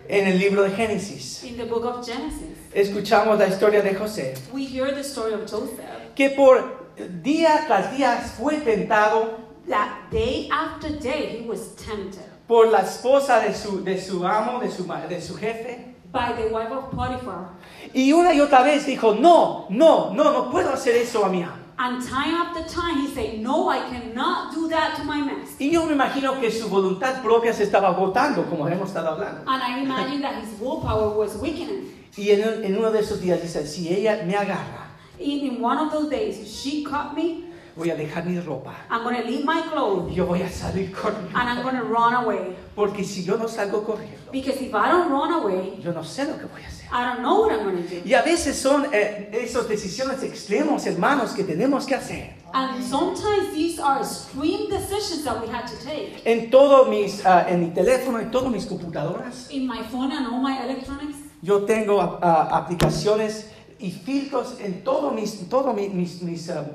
[0.07, 4.33] En el libro de Génesis In the book of Genesis, escuchamos la historia de José.
[4.53, 5.79] we hear the story of Joseph.
[6.15, 6.89] que por
[7.21, 13.39] día tras día fue tentado That day after day he was tempted por la esposa
[13.39, 15.95] de su, de su amo, de su, de su jefe.
[16.11, 17.51] by the wife of Potiphar.
[17.93, 21.43] Y una y otra vez dijo, no, no, no, no puedo hacer eso a mi
[21.43, 21.55] amo.
[21.77, 25.63] And time after time he said, No, I cannot do that to my master.
[25.65, 29.49] Y yo me imagino que su voluntad propia se estaba agotando, como hemos estado hablando.
[29.49, 31.89] And I imagine that his willpower was weakening.
[32.17, 34.89] Y en, en uno de esos días dice, si ella me agarra,
[35.19, 37.45] In, in one of those days, if she caught me,
[37.75, 38.73] voy a dejar mi ropa.
[38.89, 41.29] I'm going to leave my clothes yo voy a salir corriendo.
[41.33, 42.55] and I'm going to run away.
[42.75, 46.25] Porque si yo no salgo corriendo, Because if I don't run away, yo no sé
[46.25, 46.87] lo que voy a hacer.
[46.93, 48.01] I don't know what I'm going to do.
[48.05, 52.35] Y a veces son eh, esas decisiones extremos, hermanos, que tenemos que hacer.
[52.53, 56.21] And sometimes these are extreme decisions that we had to take.
[56.25, 60.27] En todo mis, ah, en mi teléfono, en todas mis computadoras, In my phone and
[60.27, 63.47] all my electronics, yo tengo ah, aplicaciones
[63.79, 66.65] y filtros en todo mis, todo mi- mis, mis, ah,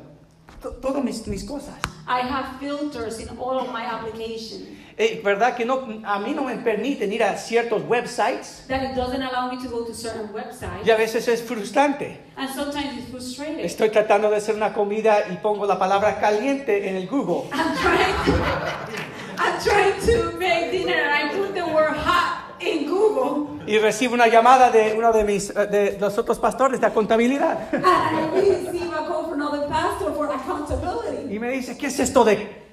[0.66, 1.74] to- todo mis, mis cosas.
[2.08, 4.68] I have filters in all of my applications.
[4.98, 8.64] Eh, ¿Verdad que no, a mí no me permiten ir a ciertos websites?
[8.68, 10.86] That it doesn't allow me to go to certain websites.
[10.86, 12.18] Y a veces es frustrante.
[12.36, 13.60] And sometimes it's frustrating.
[13.60, 17.50] Estoy tratando de hacer una comida y pongo la palabra caliente en el Google.
[17.52, 18.32] I'm trying to,
[19.38, 24.14] I'm trying to make dinner and I put the word hot in Google Y recibo
[24.14, 27.68] una llamada de uno de mis eh, de los otros pastores de contabilidad.
[27.72, 31.34] and I receive a call from another pastor for accountability.
[31.34, 32.65] Y me dice, ¿qué es esto de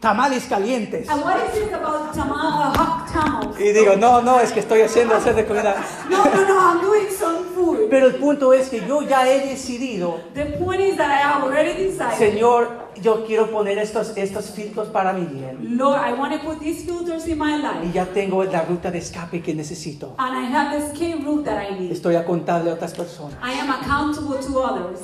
[0.00, 1.08] tamales calientes?
[1.08, 3.60] And what is this about tama- uh, hot tamales?
[3.60, 5.76] Y digo, no, no, es que estoy haciendo hacer de comida.
[6.08, 7.88] No, no, no, I'm doing some food.
[7.90, 11.44] Pero el punto es que yo ya he decidido, The point is that I have
[11.44, 12.16] already decided.
[12.18, 15.76] Señor, yo quiero poner estos, estos filtros para mi bien.
[15.78, 17.92] Lord, I want to put these filters in my Y life.
[17.92, 20.14] ya tengo la ruta de escape que necesito.
[20.18, 21.92] And I have the escape route that I need.
[21.92, 23.36] Estoy a contarle a otras personas.
[23.42, 25.00] I am accountable to others.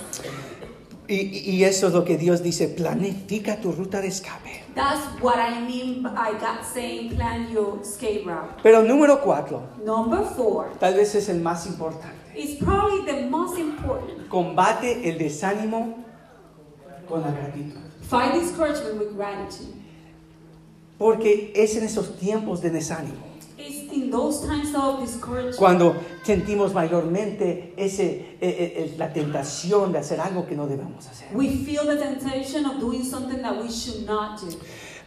[1.08, 4.64] Y, y eso es lo que Dios dice, planifica tu ruta de escape.
[4.74, 8.60] That's what I mean by God saying plan your escape route.
[8.62, 12.16] Pero número cuatro, Number four tal vez es el más importante.
[12.36, 14.28] is probably the most important.
[14.28, 16.04] Combate el desánimo
[17.08, 17.80] con la gratitud.
[18.02, 19.74] Fight discouragement with gratitude.
[20.98, 23.25] Porque es en esos tiempos de desánimo
[25.56, 31.06] Cuando sentimos mayormente ese, eh, eh, eh, la tentación de hacer algo que no debemos
[31.06, 31.28] hacer.
[31.34, 34.48] we feel the temptation of doing something that we should not do.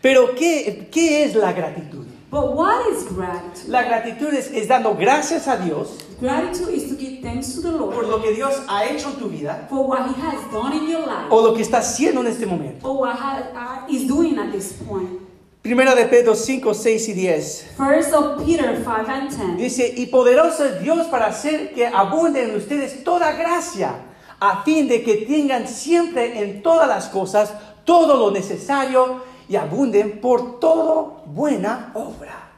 [0.02, 2.06] Pero ¿qué, qué es la gratitud?
[2.32, 3.70] But what is gratitude?
[3.70, 7.72] La gratitud es, es dando gracias a Dios Gratitude is to give thanks to the
[7.72, 10.74] por Lord lo que Dios ha hecho en tu vida for what He has done
[10.78, 12.88] in your life o lo que está haciendo en este momento.
[12.88, 15.29] or what ha- uh, is doing at this point.
[15.62, 17.72] Primera de Pedro 5, 6 y 10.
[17.76, 19.58] First of Peter 5 and 10.
[19.58, 23.96] Dice, y poderoso es Dios para hacer que abunde en ustedes toda gracia,
[24.40, 27.54] a fin de que tengan siempre en todas las cosas
[27.84, 32.50] todo lo necesario y abunden por toda buena obra.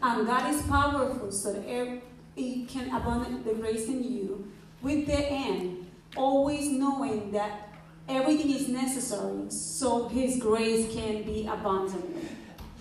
[0.00, 1.54] And God is powerful so
[2.36, 4.46] He can abundant the grace in you
[4.80, 5.86] with the end,
[6.16, 7.68] always knowing that
[8.08, 12.04] everything is necessary so His grace can be abundant.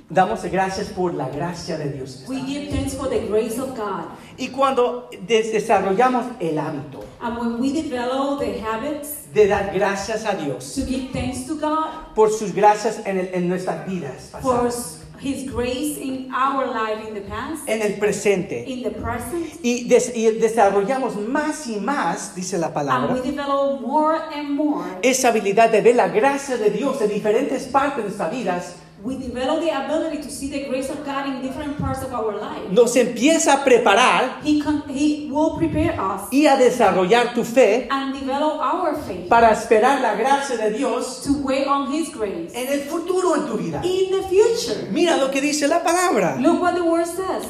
[0.09, 2.25] Damos gracias por la gracia de Dios.
[2.27, 4.05] We give thanks for the grace of God.
[4.37, 10.25] Y cuando des- desarrollamos el hábito And when we develop the habits de dar gracias
[10.25, 14.29] a Dios to give thanks to God por sus gracias en, el- en nuestras vidas,
[14.41, 18.91] for pasadas, His grace in our life in the past, en el presente, in the
[18.91, 24.17] present, y, des- y desarrollamos más y más, dice la and palabra, we develop more
[24.35, 24.83] and more.
[25.01, 29.17] esa habilidad de ver la gracia de Dios en diferentes partes de nuestras vidas, We
[29.17, 32.69] develop the ability to see the grace of God in different parts of our life.
[32.71, 38.13] nos empieza a preparar He, he will prepare us y a desarrollar tu fe and
[38.17, 42.71] develop our faith para esperar la gracia de Dios to wait on His grace en
[42.71, 43.81] el futuro en tu vida.
[43.83, 44.87] in the future.
[44.91, 46.37] Mira lo que dice la palabra.
[46.39, 47.43] Look what the word says.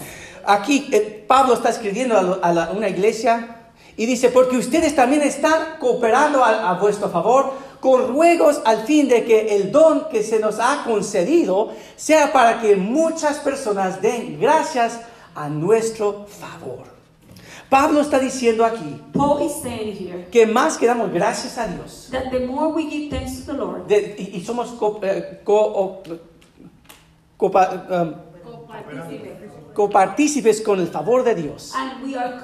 [0.45, 3.57] Aquí eh, Pablo está escribiendo a, lo- a la- una iglesia
[3.95, 7.53] y dice, porque ustedes también están cooperando a, a vuestro favor
[7.83, 12.61] con ruegos al fin de que el don que se nos ha concedido sea para
[12.61, 15.01] que muchas personas den gracias
[15.35, 16.85] a nuestro favor.
[17.69, 22.07] Pablo está diciendo aquí Paul is saying here que más que damos gracias a Dios
[22.11, 25.41] that the more we give thanks to the Lord, de- y, y somos co- eh,
[25.43, 26.03] co- o-
[27.35, 28.13] copa- um,
[29.73, 31.73] copartícipes con el favor de Dios.
[31.75, 32.39] and we are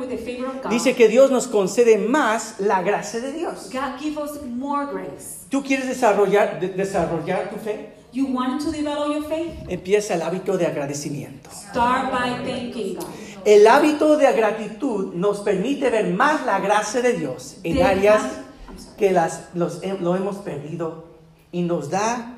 [0.00, 3.70] with the favor of God, Dice que Dios nos concede más la gracia de Dios.
[3.72, 5.46] God give us more grace.
[5.50, 7.90] ¿Tú quieres desarrollar, de- desarrollar tu fe?
[8.12, 9.52] You want to develop your faith?
[9.68, 11.50] Empieza el hábito de agradecimiento.
[11.50, 13.04] Start by thanking God.
[13.44, 18.22] El hábito de gratitud nos permite ver más la gracia de Dios en The áreas
[18.22, 18.96] sorry.
[18.96, 21.04] que las, los lo hemos perdido
[21.52, 22.33] y nos da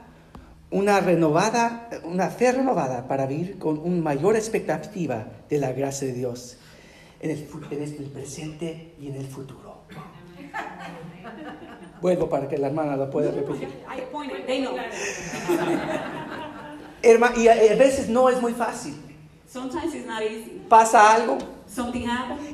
[0.70, 6.14] una renovada, una fe renovada para vivir con una mayor expectativa de la gracia de
[6.14, 6.56] Dios
[7.20, 9.82] en el, en el presente y en el futuro.
[12.00, 13.68] Vuelvo para que la hermana lo pueda repetir.
[17.36, 18.94] Y a, veces no es muy fácil.
[19.48, 20.62] Sometimes it's not easy.
[20.68, 21.38] Pasa algo
[21.68, 22.06] Something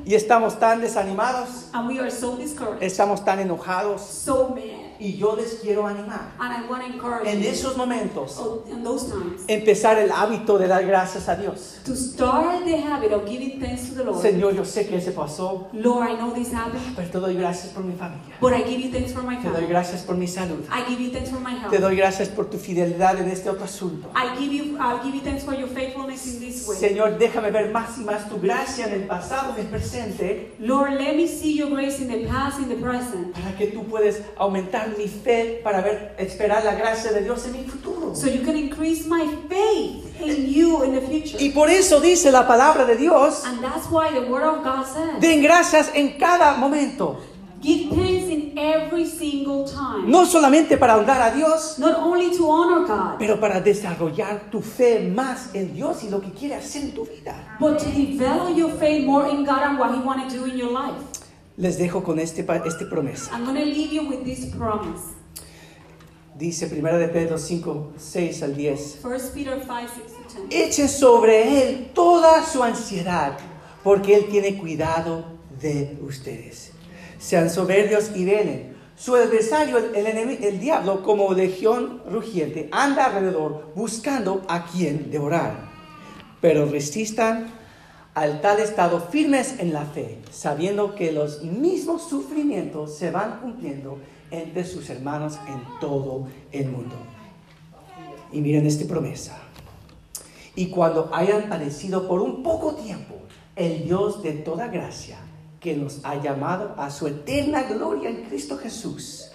[0.05, 5.17] y estamos tan desanimados, and we are so discouraged, estamos tan enojados so mad, Y
[5.17, 9.11] yo les quiero animar And I want to encourage en esos momentos oh, in those
[9.11, 11.79] times empezar el hábito de dar gracias a Dios.
[11.83, 14.21] to start the habit of giving thanks to the Lord.
[14.21, 17.73] Señor, yo sé que ese pasó, Lord, I know this happened, pero te doy gracias
[17.73, 18.33] por mi familia.
[18.39, 20.63] but I give you thanks for my Te doy gracias por mi salud.
[20.71, 21.71] I give you thanks for my health.
[21.71, 24.09] Te doy gracias por tu fidelidad en este otro asunto.
[24.15, 26.77] I give you, give you for your in this way.
[26.77, 30.93] Señor, déjame ver más y más tu gracia en el pasado, en el presente, Lord,
[30.93, 34.21] let me see your grace in the past, in the present, para que tú puedas
[34.37, 38.15] aumentar mi fe para ver, esperar la gracia de Dios en mi futuro.
[38.15, 41.37] so you can increase my faith in you in the future.
[41.43, 44.85] Y por eso dice la palabra de Dios, And that's why the Word of God
[44.85, 47.17] says, den gracias en cada momento.
[47.61, 50.05] give thanks in every single time.
[50.11, 54.61] No solamente para honrar a Dios, Not only to honor God, pero para desarrollar tu
[54.61, 57.33] fe más en Dios y lo que quiere hacer en tu vida.
[57.61, 60.57] but to develop your faith more in God and what He want to do in
[60.57, 61.01] your life.
[61.55, 63.31] Les dejo con este, este promesa.
[63.31, 65.13] I'm going to leave you with this promise.
[66.35, 68.99] Dice 1 de Pedro 5, 6 al 10.
[69.03, 70.69] 1 Peter 5, 6 to 10.
[70.69, 73.37] Echen sobre Él toda su ansiedad,
[73.83, 75.25] porque Él tiene cuidado
[75.61, 76.71] de ustedes.
[77.19, 78.73] Sean soberbios y velen.
[78.95, 85.71] Su adversario, el, el el diablo, como legión rugiente, anda alrededor buscando a quien devorar.
[86.41, 87.62] Pero resistan
[88.13, 93.97] al tal estado firmes en la fe, sabiendo que los mismos sufrimientos se van cumpliendo
[94.29, 96.95] entre sus hermanos en todo el mundo.
[98.31, 99.37] Y miren esta promesa.
[100.55, 103.15] Y cuando hayan padecido por un poco tiempo,
[103.55, 105.17] el Dios de toda gracia,
[105.59, 109.31] que nos ha llamado a su eterna gloria en Cristo Jesús,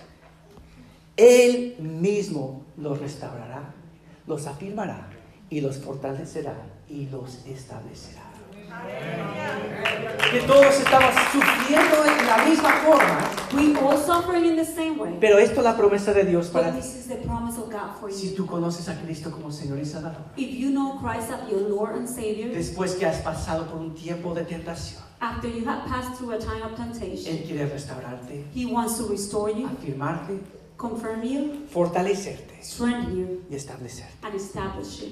[1.17, 3.75] Él mismo los restaurará,
[4.27, 5.09] los afirmará
[5.51, 6.55] y los fortalecerá
[6.89, 8.28] y los establecerá.
[10.31, 15.17] Que todos estamos sufriendo en la misma forma, We all suffering in the same way.
[15.19, 16.87] pero esto es la promesa de Dios para But ti.
[16.87, 18.37] this is the promise of God for Si you.
[18.37, 21.97] tú conoces a Cristo como Señor y Salvador, If you know Christ as your Lord
[21.97, 26.17] and Savior, después que has pasado por un tiempo de tentación, after you have passed
[26.19, 30.41] through a time of temptation, Él quiere restaurarte, He wants to restore you, afirmarte,
[30.77, 34.13] confirm you, fortalecerte strengthen you, y establecerte.
[34.23, 35.09] and establish you.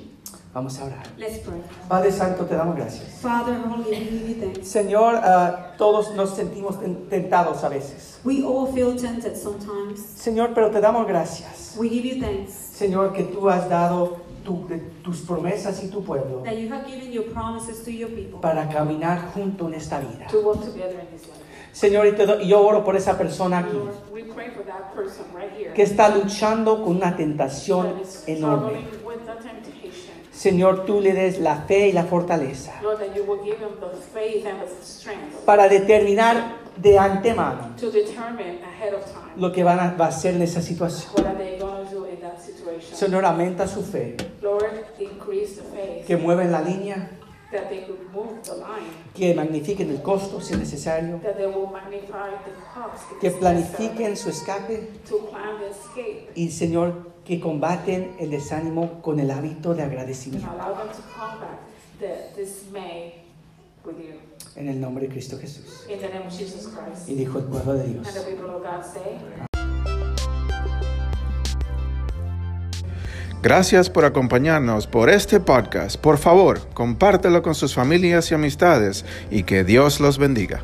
[0.54, 1.02] Vamos a orar.
[1.18, 1.60] Let's pray.
[1.88, 3.20] Padre Santo, te damos gracias.
[3.20, 4.68] Father, Holy, we give you thanks.
[4.68, 8.18] Señor, ah, todos nos sentimos ten- tentados a veces.
[8.24, 10.00] We all feel tempted sometimes.
[10.00, 11.74] Señor, pero te damos gracias.
[11.78, 16.02] We give you thanks Señor, que tú has dado tu- de- tus promesas y tu
[16.02, 19.98] pueblo that you have given your promises to your people para caminar junto en esta
[20.00, 20.26] vida.
[20.30, 21.42] to together in this life.
[21.72, 25.50] Señor, y, yo oro por esa persona aquí Lord, we pray for that person right
[25.54, 27.88] here que está luchando con una tentación
[28.26, 28.80] enorme.
[28.80, 30.25] struggling with the temptation.
[30.36, 33.70] Señor, tú le des la fe y la fortaleza Lord, that you will give him
[33.80, 39.50] the faith and the strength para determinar de antemano to determine ahead of time lo
[39.50, 41.10] que van a, va a en esa situación.
[41.14, 42.94] what are they going to do in that situation.
[42.94, 47.10] Señor, aumenta su fe, Lord, increase the faith que mueven la línea,
[47.50, 51.46] that they could move the line, que magnifiquen el costo si es necesario, that they
[51.46, 54.90] will magnify the cost if que necessary, planifiquen su escape.
[55.08, 56.30] To plan the escape.
[56.34, 60.48] Y, Señor, que combaten el desánimo con el hábito de agradecimiento.
[64.54, 65.86] En el nombre de Cristo Jesús.
[65.90, 67.08] In the name of Jesus Christ.
[67.08, 68.08] Y dijo el pueblo de Dios.
[73.42, 75.96] Gracias por acompañarnos por este podcast.
[75.96, 80.62] Por favor, compártelo con sus familias y amistades y que Dios los bendiga.